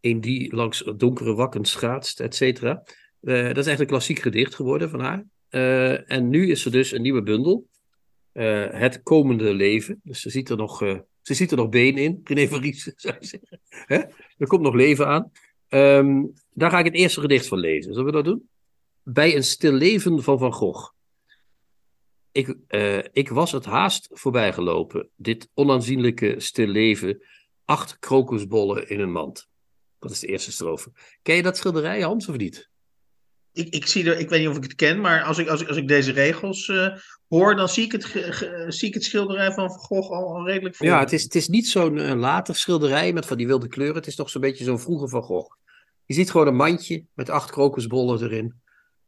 [0.00, 2.82] Een die langs donkere wakken schaatst, et cetera.
[3.20, 5.24] Uh, dat is eigenlijk een klassiek gedicht geworden van haar.
[5.50, 7.68] Uh, en nu is er dus een nieuwe bundel.
[8.32, 10.00] Uh, het komende leven.
[10.02, 10.78] Dus ze ziet er nog,
[11.22, 12.20] ze ziet er nog been in.
[12.24, 13.60] René van zou je zeggen.
[13.68, 13.96] Hè?
[14.38, 15.30] Er komt nog leven aan.
[15.68, 17.92] Um, daar ga ik het eerste gedicht van lezen.
[17.92, 18.48] Zullen we dat doen?
[19.04, 20.92] Bij een stil leven van Van Gogh.
[22.32, 27.22] Ik, uh, ik was het haast voorbijgelopen, dit onaanzienlijke stil leven,
[27.64, 29.48] acht krokusbollen in een mand.
[29.98, 30.92] Dat is de eerste strofe.
[31.22, 32.70] Ken je dat schilderij, Hans, of niet?
[33.52, 35.60] Ik, ik, zie er, ik weet niet of ik het ken, maar als ik, als
[35.60, 36.96] ik, als ik deze regels uh,
[37.28, 38.04] hoor, dan zie ik, het,
[38.68, 40.86] zie ik het schilderij van Van Gogh al, al redelijk voor.
[40.86, 43.96] Ja, het is, het is niet zo'n later schilderij met van die wilde kleuren.
[43.96, 45.54] Het is toch zo'n beetje zo'n vroege Van Gogh.
[46.04, 48.62] Je ziet gewoon een mandje met acht krokusbollen erin.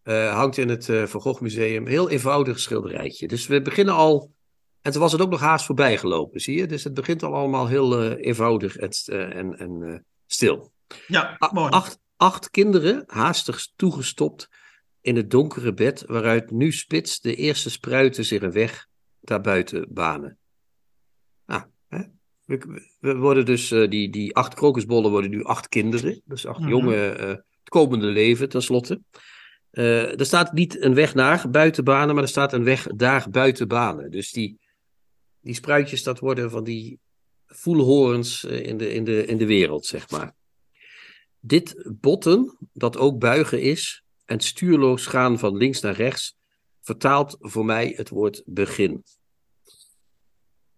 [0.07, 1.87] Uh, hangt in het uh, Van Gogh Museum.
[1.87, 3.29] Heel eenvoudig schilderijtje.
[3.29, 4.35] Dus we beginnen al.
[4.81, 6.67] En toen was het ook nog haast voorbij gelopen, zie je?
[6.67, 8.91] Dus het begint al allemaal heel uh, eenvoudig en,
[9.33, 10.73] en, en stil.
[11.07, 11.71] Ja, mooi.
[11.71, 14.49] Acht, acht kinderen, haastig toegestopt
[15.01, 18.87] in het donkere bed, waaruit nu spits de eerste spruiten zich een weg
[19.21, 20.39] daarbuiten banen.
[21.47, 22.03] Nou, hè?
[22.45, 26.23] We, we, worden dus, die, die acht krokusbollen worden nu acht kinderen.
[26.25, 26.73] Dus acht mm -hmm.
[26.73, 29.01] jonge, het komende leven tenslotte.
[29.77, 34.11] Uh, er staat niet een weg naar buitenbanen, maar er staat een weg daar buitenbanen.
[34.11, 34.59] Dus die,
[35.41, 36.99] die spruitjes, dat worden van die
[37.47, 40.35] voelhorens in de, in, de, in de wereld, zeg maar.
[41.41, 46.37] Dit botten, dat ook buigen is, en stuurloos gaan van links naar rechts,
[46.81, 49.05] vertaalt voor mij het woord begin.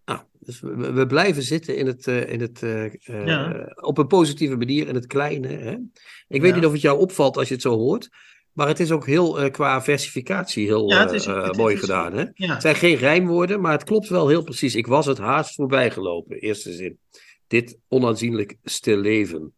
[0.05, 3.71] Nou, dus we, we blijven zitten in het, uh, in het, uh, ja.
[3.75, 5.47] op een positieve manier in het kleine.
[5.47, 5.77] Hè?
[6.27, 8.09] Ik weet niet of het jou opvalt als je het zo hoort.
[8.53, 12.13] Maar het is ook heel uh, qua versificatie heel ja, is, uh, mooi is, gedaan.
[12.13, 12.25] Hè?
[12.33, 12.53] Ja.
[12.53, 14.75] Het zijn geen rijmwoorden, maar het klopt wel heel precies.
[14.75, 16.99] Ik was het haast voorbij gelopen, eerste zin.
[17.47, 19.53] Dit onaanzienlijk stil leven,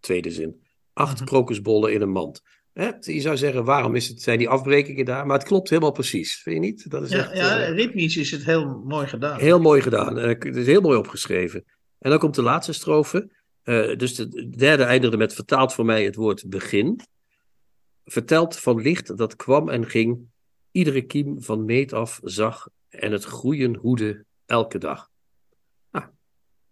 [0.00, 0.60] tweede zin.
[0.92, 1.26] Acht mm -hmm.
[1.26, 2.42] krokusbollen in een mand.
[2.72, 2.90] Hè?
[3.00, 5.26] Je zou zeggen, waarom is het, zijn die afbrekingen daar?
[5.26, 6.90] Maar het klopt helemaal precies, vind je niet?
[6.90, 9.40] Dat is ja, echt, ja, ritmisch is het heel mooi gedaan.
[9.40, 10.16] Heel mooi gedaan.
[10.16, 11.64] Het is heel mooi opgeschreven.
[11.98, 13.30] En dan komt de laatste strofe.
[13.96, 17.00] dus de derde eindigde met vertaald voor mij het woord begin
[18.06, 20.28] vertelt van licht dat kwam en ging,
[20.70, 25.10] iedere kiem van meet af zag en het groeien hoede elke dag.
[25.90, 26.06] Nou,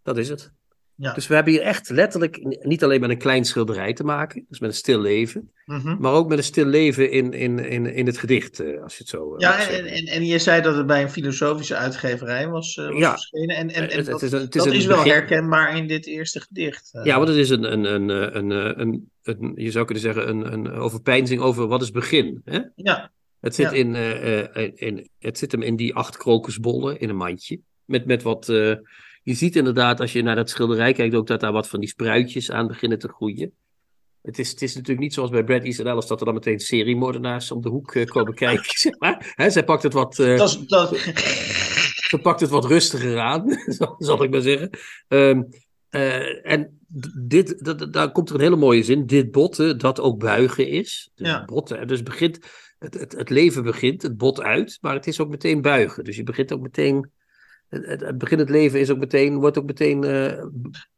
[0.03, 0.53] dat is het.
[0.97, 1.13] Ja.
[1.13, 4.59] Dus we hebben hier echt letterlijk niet alleen met een klein schilderij te maken, dus
[4.59, 5.97] met een stil leven, mm -hmm.
[6.01, 8.99] maar ook met een stil leven in, in, in, in het gedicht, uh, als je
[8.99, 9.35] het zo.
[9.35, 12.89] Uh, ja, en, en, en je zei dat het bij een filosofische uitgeverij was, uh,
[12.89, 13.11] was ja.
[13.11, 13.57] verschenen.
[13.57, 15.13] En, en, en het, dat, het is, het is, dat is wel begin...
[15.13, 16.91] herkenbaar in dit eerste gedicht.
[17.03, 20.29] Ja, want het is een, een, een, een, een, een, een je zou kunnen zeggen,
[20.29, 22.43] een, een overpeinzing over wat is begin.
[22.45, 22.61] Hè?
[22.75, 23.13] Ja.
[23.41, 23.77] Het zit, ja.
[23.77, 27.61] in, in, in, het zit hem in die acht krokusbollen in een mandje.
[27.85, 28.53] Met, met wat
[29.25, 31.89] je ziet inderdaad, als je naar dat schilderij kijkt, ook dat daar wat van die
[31.89, 33.53] spruitjes aan beginnen te groeien.
[34.23, 36.61] Het is, het is natuurlijk niet zoals bij Brad Easton Ellis dat er dan meteen
[36.61, 38.79] seriemoordenaars om de hoek uh, komen kijken.
[38.79, 39.33] Zeg maar.
[39.35, 40.19] He, zij pakt het wat.
[40.19, 40.97] Uh, dat, dat...
[42.11, 43.59] Ze pakt het wat rustiger aan,
[43.99, 44.71] zal ik maar zeggen.
[45.09, 45.49] Um,
[45.91, 46.79] uh, en
[47.29, 49.07] dit, dat, daar komt er een hele mooie zin.
[49.07, 51.11] Dit botten dat ook buigen is.
[51.15, 51.45] Dus, ja.
[51.45, 52.39] botten, dus begint,
[52.79, 56.05] het, het, het leven begint, het bot uit, maar het is ook meteen buigen.
[56.05, 57.11] Dus je begint ook meteen
[57.83, 60.05] het, het begin het leven is ook meteen, wordt ook meteen.
[60.05, 60.45] Uh,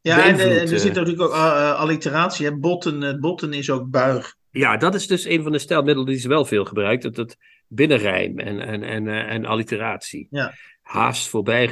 [0.01, 2.45] ja, en, en, er zit natuurlijk ook uh, alliteratie.
[2.45, 2.57] Hè?
[2.57, 4.35] Botten, botten is ook buig.
[4.51, 7.03] Ja, dat is dus een van de stijlmiddelen die ze wel veel gebruikt.
[7.03, 10.27] Het, het binnenrijm en, en, en, en alliteratie.
[10.29, 10.53] Ja.
[10.81, 11.71] Haast, voorbij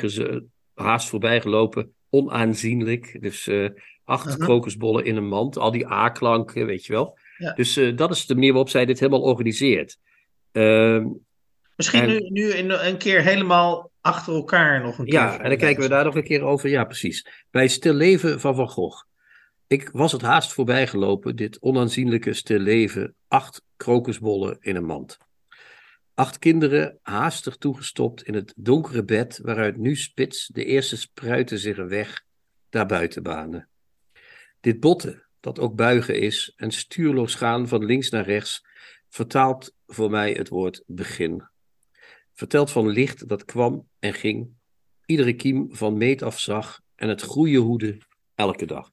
[0.74, 3.18] haast voorbijgelopen, onaanzienlijk.
[3.22, 3.70] Dus uh,
[4.04, 4.38] acht -huh.
[4.38, 5.58] krokusbollen in een mand.
[5.58, 7.18] Al die A-klanken, weet je wel.
[7.38, 7.54] Ja.
[7.54, 9.98] Dus dat is de manier waarop zij dit helemaal organiseert.
[11.76, 12.34] Misschien en...
[12.34, 15.14] nu, nu een keer helemaal achter elkaar nog een keer.
[15.14, 16.70] Ja, en dan kijken we daar nog een keer over.
[16.70, 17.28] Ja, precies.
[17.52, 19.04] Bij Stil Leven van Van Gogh.
[19.68, 23.16] Ik was het haast voorbijgelopen, dit onaanzienlijke stil leven.
[23.28, 25.18] Acht krokusbollen in een mand.
[26.14, 31.78] Acht kinderen haastig toegestopt in het donkere bed, waaruit nu spits de eerste spruiten zich
[31.78, 32.24] een weg
[32.70, 33.70] daarbuiten banen.
[34.60, 38.66] Dit botten, dat ook buigen is, en stuurloos gaan van links naar rechts,
[39.10, 41.54] vertaalt voor mij het woord begin
[42.36, 44.48] vertelt van licht dat kwam en ging,
[45.06, 47.98] iedere kiem van meet afzag en het groeien hoede
[48.36, 48.92] elke dag.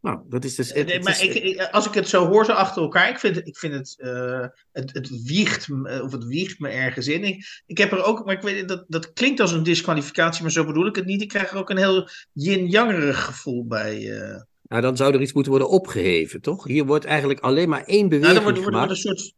[0.00, 0.72] Nou, dat is dus.
[0.72, 3.18] Nee, het maar is- ik, ik- als ik het zo hoor, zo achter elkaar, ik
[3.18, 6.68] vind, het- ik vind het, eh, het, het wiegt, me- eh, of het wiegt me
[6.68, 7.24] ergens in.
[7.24, 10.50] Ik, ik heb er ook, maar ik weet, dat, dat klinkt als een disqualificatie, maar
[10.50, 11.22] zo bedoel ik het niet.
[11.22, 14.20] Ik krijg er ook een heel yin-yangerig gevoel bij.
[14.20, 14.42] eh.
[14.68, 16.64] Nou, dan zou er iets moeten worden opgeheven, toch?
[16.64, 19.34] Hier wordt eigenlijk alleen maar één beweging Nou, er wordt, er een soort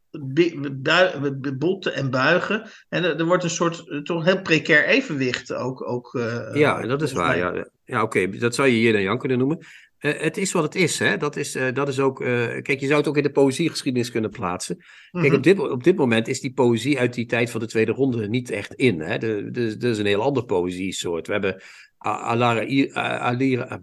[1.59, 2.63] botten en buigen.
[2.89, 5.89] En er, er wordt een soort, eh, toch heel precair evenwicht ook.
[5.89, 7.37] ook eh, Ja, dat is waar.
[7.37, 9.59] Ja, ja oké, dat zou je yin en yang kunnen noemen.
[9.99, 11.17] Eh, het is wat het is, hè?
[11.17, 12.17] Dat is, dat is ook.
[12.63, 14.77] kijk, je zou het ook in de poëziegeschiedenis kunnen plaatsen.
[15.11, 15.35] Kijk, Mhm.
[15.35, 18.29] op dit, op dit moment is die poëzie uit die tijd van de tweede ronde
[18.29, 19.01] niet echt in.
[19.01, 19.19] Hè?
[19.19, 21.27] De, de, dat is een heel ander poëziesoort.
[21.27, 21.63] We hebben
[21.99, 23.77] Alara, I- A- Alira, eh,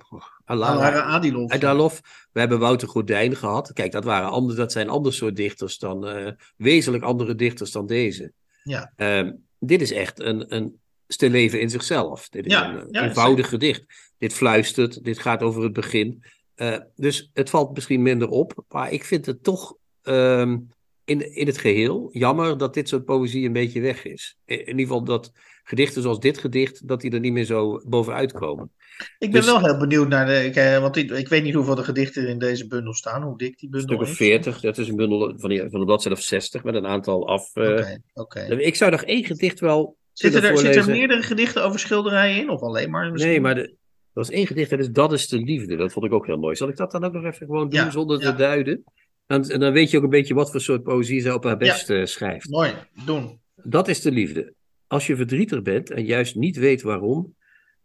[0.47, 1.51] Alara, Adilov.
[1.51, 1.99] Adalov.
[2.31, 3.73] We hebben Wouter Gordijn gehad.
[3.73, 6.07] Kijk, dat, waren andere, dat zijn ander soort dichters dan.
[6.07, 8.31] eh, wezenlijk andere dichters dan deze.
[8.63, 8.91] Ja.
[8.95, 12.29] Ehm, dit is echt een, een stilleven in zichzelf.
[12.29, 13.85] Dit is Ja, een ja, eenvoudig gedicht.
[14.17, 16.23] Dit fluistert, dit gaat over het begin.
[16.55, 18.63] Eh, dus het valt misschien minder op.
[18.69, 20.57] Maar ik vind het toch ehm,
[21.05, 24.37] in, in het geheel jammer dat dit soort poëzie een beetje weg is.
[24.45, 25.31] In, in ieder geval dat
[25.67, 28.71] gedichten zoals dit gedicht, dat die er niet meer zo bovenuit komen.
[28.97, 30.45] Ik ben dus- wel heel benieuwd naar de.
[30.45, 33.37] Ik, eh, want ik, ik weet niet hoeveel de gedichten in deze bundel staan, hoe
[33.37, 34.09] dik die bundel is.
[34.15, 37.27] 40, dat is een bundel van, die, van de bladzijde of 60 met een aantal
[37.27, 37.55] af.
[37.55, 38.39] eh, Oké, oké.
[38.55, 39.97] Ik zou nog één gedicht wel.
[40.13, 42.49] Zitten er, zitten er meerdere gedichten over schilderijen in?
[42.49, 43.31] Of alleen maar misschien?
[43.31, 43.73] Nee, maar de, er
[44.13, 45.75] was één gedicht, dat is Dat is de liefde.
[45.75, 46.55] Dat vond ik ook heel mooi.
[46.55, 48.31] Zal ik dat dan ook nog even gewoon doen Ja, zonder ja.
[48.31, 48.83] te duiden?
[49.25, 51.57] Dan, en dan weet je ook een beetje wat voor soort poëzie zij op haar
[51.57, 52.49] best eh, schrijft.
[52.49, 52.71] Mooi,
[53.05, 53.39] doen.
[53.55, 54.53] Dat is de liefde.
[54.87, 57.35] Als je verdrietig bent en juist niet weet waarom,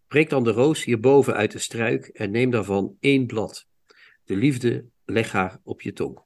[0.06, 3.66] breek dan de roos hierboven uit de struik en neem daarvan één blad.
[4.24, 6.22] De liefde, leg haar op je tong.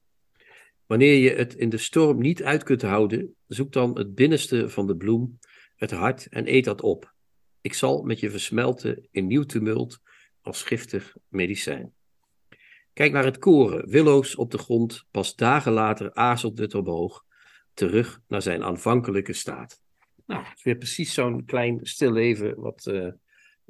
[0.87, 4.87] Wanneer je het in de storm niet uit kunt houden, zoek dan het binnenste van
[4.87, 5.39] de bloem,
[5.77, 7.15] het hart, en eet dat op.
[7.61, 10.01] Ik zal met je versmelten in nieuw tumult
[10.41, 11.95] als giftig medicijn.
[12.93, 17.25] Kijk naar het koren, willoos op de grond, pas dagen later aarzelt het omhoog,
[17.75, 19.85] terug naar zijn aanvankelijke staat.
[20.27, 22.61] Nou, het is weer precies zo'n klein stil leven.
[22.61, 23.09] Wat, eh,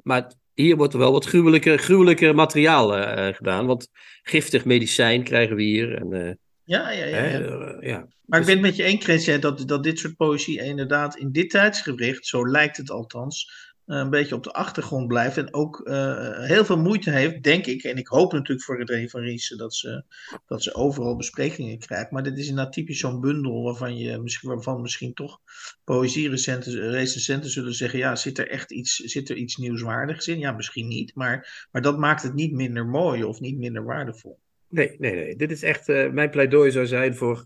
[0.03, 3.65] maar hier wordt er wel wat gruwelijker, gruwelijker materiaal eh, eh, gedaan.
[3.65, 3.89] Want
[4.21, 5.95] giftig medicijn krijgen we hier.
[5.95, 7.15] En, Ja, ja, ja.
[7.15, 7.77] hè, ja.
[7.79, 8.07] ja.
[8.25, 11.31] Maar ik ben het met je eens, Christian, dat, dat dit soort poëzie inderdaad in
[11.31, 15.37] dit tijdsgericht, zo lijkt het althans, een beetje op de achtergrond blijft.
[15.37, 17.83] En ook eh, heel veel moeite heeft, denk ik.
[17.83, 20.03] En ik hoop natuurlijk voor het van Riesen dat ze,
[20.47, 22.11] dat ze overal besprekingen krijgt.
[22.11, 25.39] Maar dit is inderdaad typisch zo'n bundel waarvan, je, misschien, waarvan misschien toch
[25.83, 30.39] poëzie-recensenten recensenten zullen zeggen: ja, zit er echt iets, zit er iets nieuwswaardigs in?
[30.39, 31.15] Ja, misschien niet.
[31.15, 34.39] Maar, maar dat maakt het niet minder mooi of niet minder waardevol.
[34.69, 35.35] Nee, nee, nee.
[35.35, 35.89] Dit is echt.
[35.89, 37.45] eh, mijn pleidooi zou zijn voor.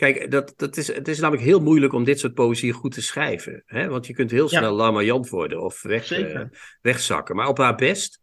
[0.00, 3.02] Kijk, dat, dat is, het is namelijk heel moeilijk om dit soort poëzie goed te
[3.02, 3.62] schrijven.
[3.66, 3.88] Hè?
[3.88, 4.58] Want je kunt heel Ja.
[4.58, 6.40] snel lamayant worden of weg, eh,
[6.80, 7.36] wegzakken.
[7.36, 8.20] Maar op haar best,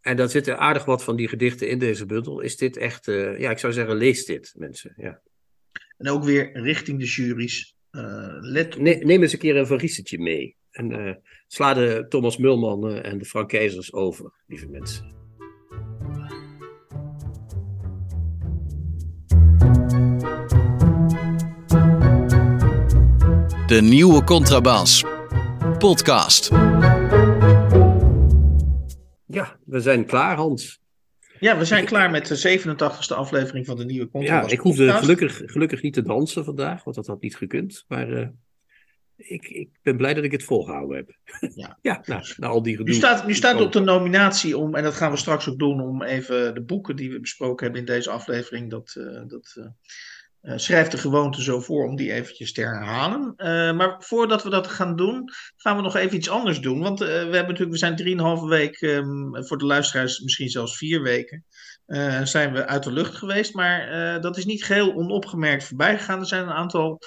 [0.00, 3.08] en daar zitten aardig wat van die gedichten in deze bundel, is dit echt.
[3.08, 4.94] eh, ja, ik zou zeggen, lees dit, mensen.
[4.96, 5.20] Ja.
[5.98, 7.74] En ook weer richting de juries.
[7.90, 10.56] Eh, let Ne- neem eens een keer een variesetje mee.
[10.70, 15.23] En sla de Thomas Mulman en de Frank Keizers over, lieve mensen.
[23.66, 25.04] De nieuwe Contrabas.
[25.78, 26.48] Podcast.
[29.26, 30.80] Ja, we zijn klaar, Hans.
[31.40, 34.92] Ja, we zijn klaar met de 87e aflevering van de nieuwe Ja, Contrabas ik hoefde
[34.92, 37.84] gelukkig, gelukkig niet te dansen vandaag, want dat had niet gekund.
[37.88, 38.28] Maar eh,
[39.16, 41.16] ik, ik ben blij dat ik het volgehouden heb.
[41.54, 41.78] Ja.
[41.82, 42.92] ja nou, na al die gedoe.
[42.92, 45.80] Nu staat, nu staat op de nominatie om, en dat gaan we straks ook doen,
[45.80, 49.66] om even de boeken die we besproken hebben in deze aflevering, dat, eh, dat eh,
[50.44, 53.32] eh, schrijft de gewoonte zo voor om die eventjes te herhalen.
[53.36, 56.80] Eh, maar voordat we dat gaan doen, gaan we nog even iets anders doen.
[56.80, 60.76] Want eh, we, hebben natuurlijk, we zijn drieënhalve week, ehm, voor de luisteraars misschien zelfs
[60.76, 61.44] vier weken,
[62.22, 63.54] zijn we uit de lucht geweest.
[63.54, 66.20] Maar dat is niet geheel onopgemerkt voorbij gegaan.
[66.20, 66.98] Er zijn een aantal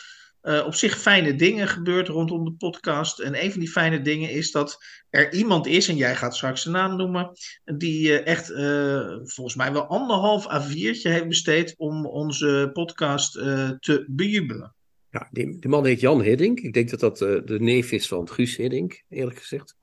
[0.47, 3.19] eh, op zich fijne dingen gebeurd rondom de podcast.
[3.19, 6.63] En een van die fijne dingen is dat er iemand is, en jij gaat straks
[6.63, 7.31] de naam noemen,
[7.63, 13.33] die eh, echt eh, volgens mij wel anderhalf A4'tje heeft besteed om onze podcast
[13.79, 14.75] te bejubelen.
[15.11, 16.59] Ja, die, die man heet Jan Hiddink.
[16.59, 19.75] Ik denk dat dat de neef is van Guus Hiddink, eerlijk gezegd.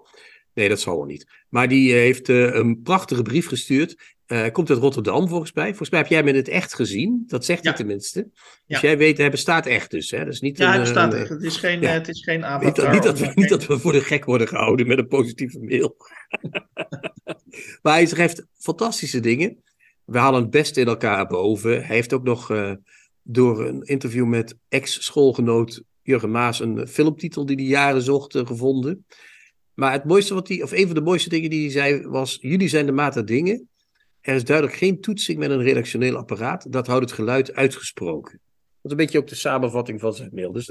[0.55, 1.27] Nee, dat zal wel niet.
[1.49, 4.14] Maar die heeft een prachtige brief gestuurd.
[4.27, 5.67] Eh, komt uit Rotterdam volgens mij.
[5.69, 7.25] Volgens mij heb jij hem in het echt gezien.
[7.27, 7.69] Dat zegt Ja.
[7.69, 8.21] hij tenminste.
[8.33, 8.33] Dus
[8.67, 8.81] Ja.
[8.81, 10.11] jij weet, hij bestaat echt dus.
[10.11, 10.19] Hè?
[10.25, 11.29] Dat is niet Ja, hij eh, bestaat een, echt.
[11.29, 11.89] Het is geen, ja.
[11.89, 14.25] eh, het is geen Niet, dat- niet, dat we, niet dat we voor de gek
[14.25, 15.97] worden gehouden met een positieve mail.
[17.83, 19.63] maar hij schrijft fantastische dingen.
[20.05, 21.71] We halen het best in elkaar boven.
[21.87, 22.73] Hij heeft ook nog eh,
[23.23, 29.07] door een interview met ex-schoolgenoot Jurgen Maas een filmtitel die hij jaren zocht eh, gevonden.
[29.75, 32.39] Maar het mooiste wat hij, of een van de mooiste dingen die hij zei was:
[32.41, 33.69] Jullie zijn de maat der dingen.
[34.25, 36.73] Er is duidelijk geen toetsing met een redactioneel apparaat.
[36.73, 38.41] Dat houdt het geluid uitgesproken.
[38.85, 40.53] Dat is een beetje ook de samenvatting van zijn mail.
[40.53, 40.67] Dus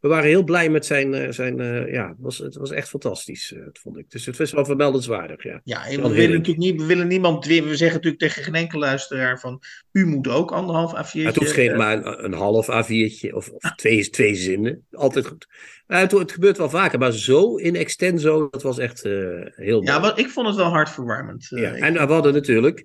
[0.00, 1.14] we waren heel blij met zijn.
[1.14, 4.10] eh, zijn eh, ja, het was, het was echt fantastisch, eh, dat vond ik.
[4.10, 5.42] Dus het was wel vermeldenswaardig.
[5.42, 5.60] Ja.
[5.64, 7.46] Ja, en we willen natuurlijk niet, we willen niemand.
[7.46, 11.22] We zeggen natuurlijk tegen geen enkele luisteraar van, u moet ook anderhalf A4'tje.
[11.22, 14.86] Het hoeft geen, maar een, een half A4'tje of, of twee, twee zinnen.
[14.92, 15.46] Altijd goed.
[15.86, 19.12] Maar het, het gebeurt wel vaker, maar zo in extenso, dat was echt eh,
[19.54, 20.00] heel Ja, mooi.
[20.10, 21.52] wat, ik vond het wel hartverwarmend.
[21.52, 22.84] Eh, Ja, en we hadden natuurlijk,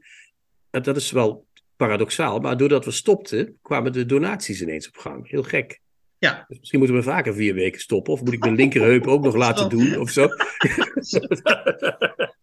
[0.69, 1.46] dat is wel
[1.77, 5.29] paradoxaal, maar doordat we stopten, kwamen de donaties ineens op gang.
[5.29, 5.79] Heel gek.
[6.19, 6.45] Ja.
[6.47, 9.35] Dus misschien moeten we vaker vier weken stoppen, of moet ik mijn linkerheup ook nog
[9.35, 10.27] laten doen, of zo.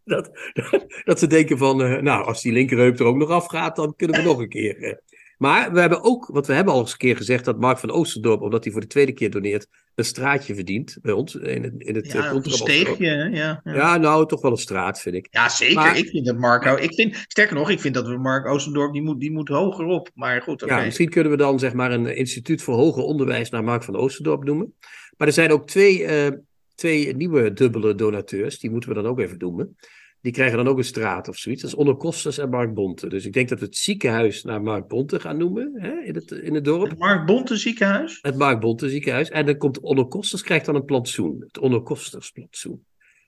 [0.04, 3.76] dat, dat, dat ze denken van, eh, nou, als die linkerheup er ook nog afgaat,
[3.76, 5.02] dan kunnen we nog een keer.
[5.34, 5.40] Eh.
[5.40, 7.90] Maar we hebben ook, want we hebben al eens een keer gezegd dat Mark van
[7.90, 11.72] Oosterdorp, omdat hij voor de tweede keer doneert, een straatje verdient bij ons in het,
[11.78, 12.68] in het eh, ja, een contrabasgroep.
[12.68, 13.60] steegje, ja.
[13.64, 13.74] Ja.
[13.74, 15.26] Ja, nou, toch wel een straat, vind ik.
[15.30, 15.74] Ja, zeker.
[15.74, 16.76] Maar- ik vind dat Marco.
[16.76, 19.84] Ik vind, sterker nog, ik vind dat we Mark Oostendorp, die moet, die moet hoger
[19.84, 20.10] op.
[20.14, 20.76] Maar goed, oké.
[20.76, 23.96] Ja, misschien kunnen we dan zeg maar een instituut voor hoger onderwijs naar Mark van
[23.96, 24.74] Oosterdorp noemen.
[25.16, 26.32] Maar er zijn ook twee, eh,
[26.74, 29.76] twee nieuwe dubbele donateurs, die moeten we dan ook even noemen.
[30.24, 31.62] Die krijgen dan ook een straat of zoiets.
[31.62, 33.08] Dat is Onno Kosters en Mark Bonte.
[33.08, 36.30] Dus ik denk dat we het ziekenhuis naar Mark Bonte gaan noemen hè, in, het,
[36.30, 36.90] in het dorp.
[36.90, 38.18] Het Mark Bonte ziekenhuis.
[38.22, 39.28] Het Mark Bonte ziekenhuis.
[39.30, 41.44] En dan komt Onno Kosters krijgt dan een plantsoen.
[41.46, 42.84] Het Onno Kosters plantsoen.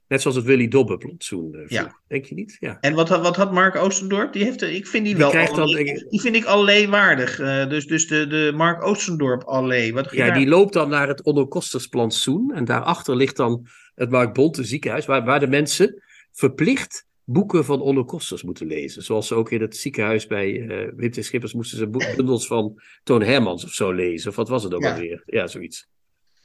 [0.08, 1.54] Net zoals het Willy Dobbe plantsoen.
[1.54, 1.96] eh, Ja.
[2.08, 2.56] Denk je niet?
[2.60, 2.78] Ja.
[2.80, 4.32] En wat, had- wat had Mark Oostendorp?
[4.32, 5.30] Die heeft, ik vind die, Die wel.
[5.30, 7.38] krijgt dan, allee- ik- die vind ik allee waardig.
[7.40, 9.92] Eh, dus, dus de, de Mark Oostendorp allee.
[9.94, 12.52] Wat Ja, daar- die loopt dan naar het Onno Kosters plantsoen.
[12.54, 16.02] En daarachter ligt dan het Mark Bonte ziekenhuis, waar, waar de mensen
[16.36, 19.02] verplicht boeken van Onno Kosters moeten lezen.
[19.02, 21.24] Zoals ze ook in het ziekenhuis bij eh Wim T.
[21.24, 24.30] Schippers moesten ze bundels van Toon Hermans of zo lezen.
[24.30, 24.92] Of wat was het ook Ja.
[24.92, 25.22] alweer?
[25.26, 25.88] Ja, zoiets.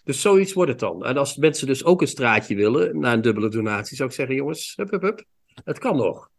[0.03, 1.05] Dus zoiets wordt het dan.
[1.05, 4.35] En als mensen dus ook een straatje willen, na een dubbele donatie, zou ik zeggen,
[4.35, 5.25] jongens, hup, hup, hup.
[5.63, 6.29] Het kan nog.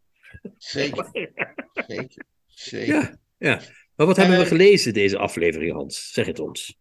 [0.58, 1.08] Zeker,
[1.86, 2.94] zeker, zeker.
[2.94, 3.60] Ja, ja.
[3.96, 6.10] Maar wat hebben we Eh, gelezen deze aflevering, Hans?
[6.12, 6.76] Zeg het ons.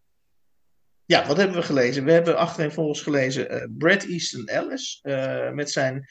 [1.04, 2.04] Ja, wat hebben we gelezen?
[2.04, 6.06] We hebben achtereenvolgens gelezen eh Brad Easton Ellis eh, met zijn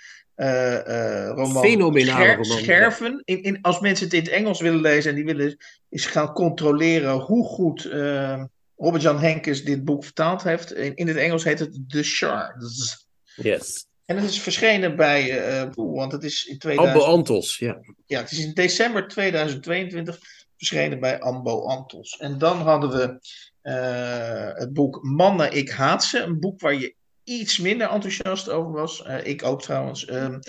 [1.35, 3.21] roman Fenomenale Scher- roman, Scherven.
[3.25, 5.57] In, in, als mensen het in het Engels willen lezen en die willen
[5.89, 8.43] eens gaan controleren hoe goed eh,
[8.77, 10.73] Robert-Jan Henkes dit boek vertaald heeft.
[10.73, 13.07] In, in het Engels heet het The Shards.
[13.35, 13.85] Yes.
[14.05, 17.79] En het is verschenen bij, eh, want het is in 2000, Ambo Antos, ja.
[18.05, 20.19] ja, het is in december 2022
[20.57, 22.17] verschenen bij Ambo Antos.
[22.17, 23.19] En dan hadden we
[23.61, 26.19] eh, het boek Mannen, ik haat ze.
[26.19, 29.03] Een boek waar je iets minder enthousiast over was.
[29.03, 30.05] Eh, ik ook trouwens.
[30.05, 30.39] Ehm,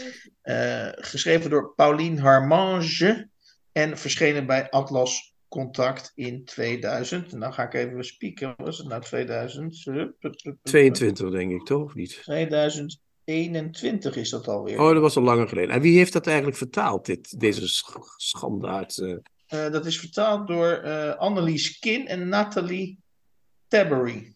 [0.43, 3.31] eh, geschreven door Pauline Harmange.
[3.73, 7.33] En verschenen bij Atlas Contact in 2000.
[7.33, 8.55] Nou ga ik even spieken.
[8.57, 9.83] Was het nou 2000?
[10.63, 11.83] 22, denk ik, toch?
[11.83, 12.21] Of niet?
[12.23, 14.81] 2021 is dat alweer.
[14.81, 15.75] Oh, dat was al langer geleden.
[15.75, 18.99] En wie heeft dat eigenlijk vertaald, dit, deze sch schandaard?
[18.99, 19.17] eh?
[19.47, 22.99] Eh, dat is vertaald door eh Annelies Kin en Nathalie
[23.69, 24.35] Tabury.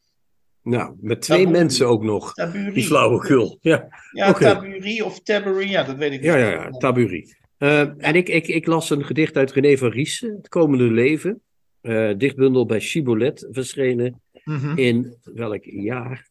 [0.67, 2.33] Nou, met twee mensen ook nog.
[2.35, 2.73] Tabury.
[2.73, 3.59] Die flauwekul.
[3.61, 4.41] Ja, Ja, Oké.
[4.45, 6.45] Tabury of Tabury, ja, dat weet ik ja, niet.
[6.45, 7.37] ja, ja taburie.
[7.59, 11.41] Eh, En ik, ik, ik las een gedicht uit René van Riesen, Het komende leven.
[11.81, 14.79] Eh, dichtbundel bij Chibolet, verschenen Mhm.
[14.79, 16.29] in welk jaar?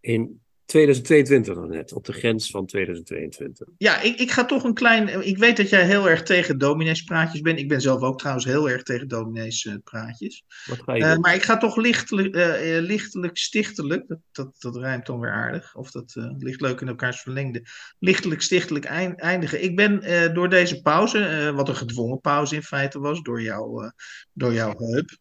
[0.00, 3.68] In 2022 dan net, op de grens van 2022.
[3.78, 5.26] Ja, ik, ik ga toch een klein.
[5.26, 7.58] Ik weet dat jij heel erg tegen domineespraatjes bent.
[7.58, 10.44] Ik ben zelf ook trouwens heel erg tegen domineespraatjes.
[10.64, 14.04] Wat ga je Eh maar ik ga toch lichtelijk, eh, eh, lichtelijk stichtelijk.
[14.08, 15.74] Dat, dat, dat rijmt dan weer aardig.
[15.76, 17.62] Of dat eh, ligt leuk in elkaars verlengde.
[17.98, 19.62] Lichtelijk stichtelijk eind- eindigen.
[19.62, 23.42] Ik ben eh, door deze pauze, eh, wat een gedwongen pauze in feite was, door,
[23.42, 23.90] jou, eh,
[24.32, 25.16] door jouw heup.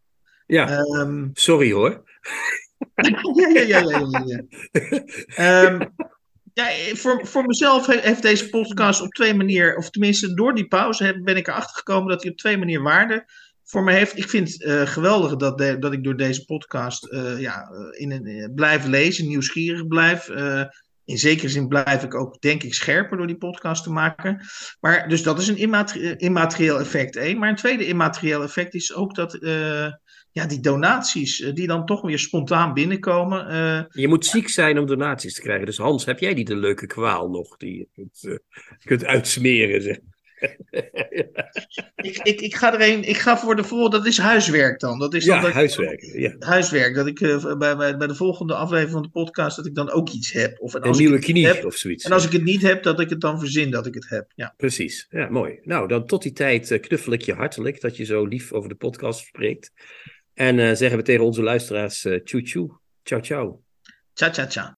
[0.48, 2.04] Ja, Ehm, sorry hoor.
[2.96, 4.26] Ja, ja, ja, ja, ja.
[4.26, 4.44] ja.
[5.36, 10.68] Ehm, voor, voor mezelf he- heeft deze podcast op twee manieren, of tenminste door die
[10.68, 13.26] pauze ben ik erachter gekomen dat hij op twee manieren waarde
[13.66, 14.18] voor me heeft.
[14.18, 18.12] Ik vind het eh, geweldig dat, dat ik door deze podcast eh, ja, eh, in
[18.12, 20.30] een, blijf lezen, nieuwsgierig blijf.
[21.06, 24.46] In zekere zin blijf ik ook, denk ik, scherper door die podcast te maken.
[24.80, 27.38] Maar, dus dat is een eh, immaterieel effect één.
[27.38, 29.88] Maar een tweede immaterieel effect is ook dat eh,
[30.32, 33.88] ja, die donaties, eh, die dan toch weer spontaan binnenkomen.
[33.92, 35.66] Je moet ziek zijn om donaties te krijgen.
[35.66, 38.40] Dus Hans, heb jij niet de leuke kwaal nog die je kunt,
[38.84, 39.82] kunt uitsmeren?
[39.82, 39.98] Zeg.
[42.10, 45.00] ik, ik, ik ga er een, ik ga voor de volgende, dat is huiswerk dan.
[45.00, 46.02] Dat is ja, dat, huiswerk.
[46.02, 46.36] Ja.
[46.40, 49.76] Huiswerk, dat ik eh, bij, bij, bij de volgende aflevering van de podcast, dat ik
[49.76, 50.60] dan ook iets heb.
[50.60, 52.06] Of, en Een nieuwe ik knie heb, of zoiets.
[52.06, 54.32] en als ik het niet heb, dat ik het dan verzin dat ik het heb.
[54.36, 54.54] Ja.
[54.58, 55.08] Precies.
[55.10, 55.60] Ja, mooi.
[55.64, 58.70] Nou, dan tot die tijd eh, knuffel ik je hartelijk dat je zo lief over
[58.70, 59.72] de podcast spreekt.
[60.34, 62.80] En eh, zeggen we tegen onze luisteraars: uh, tjoe tjoe.
[63.04, 63.64] Ciao, ciao.
[64.14, 64.78] Tja, tja, tja.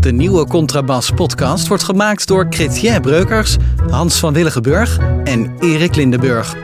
[0.00, 3.56] De nieuwe Contrabas podcast wordt gemaakt door Chrétien Breukers,
[3.90, 6.56] Hans van Willigenburg en Erik Lindenburg.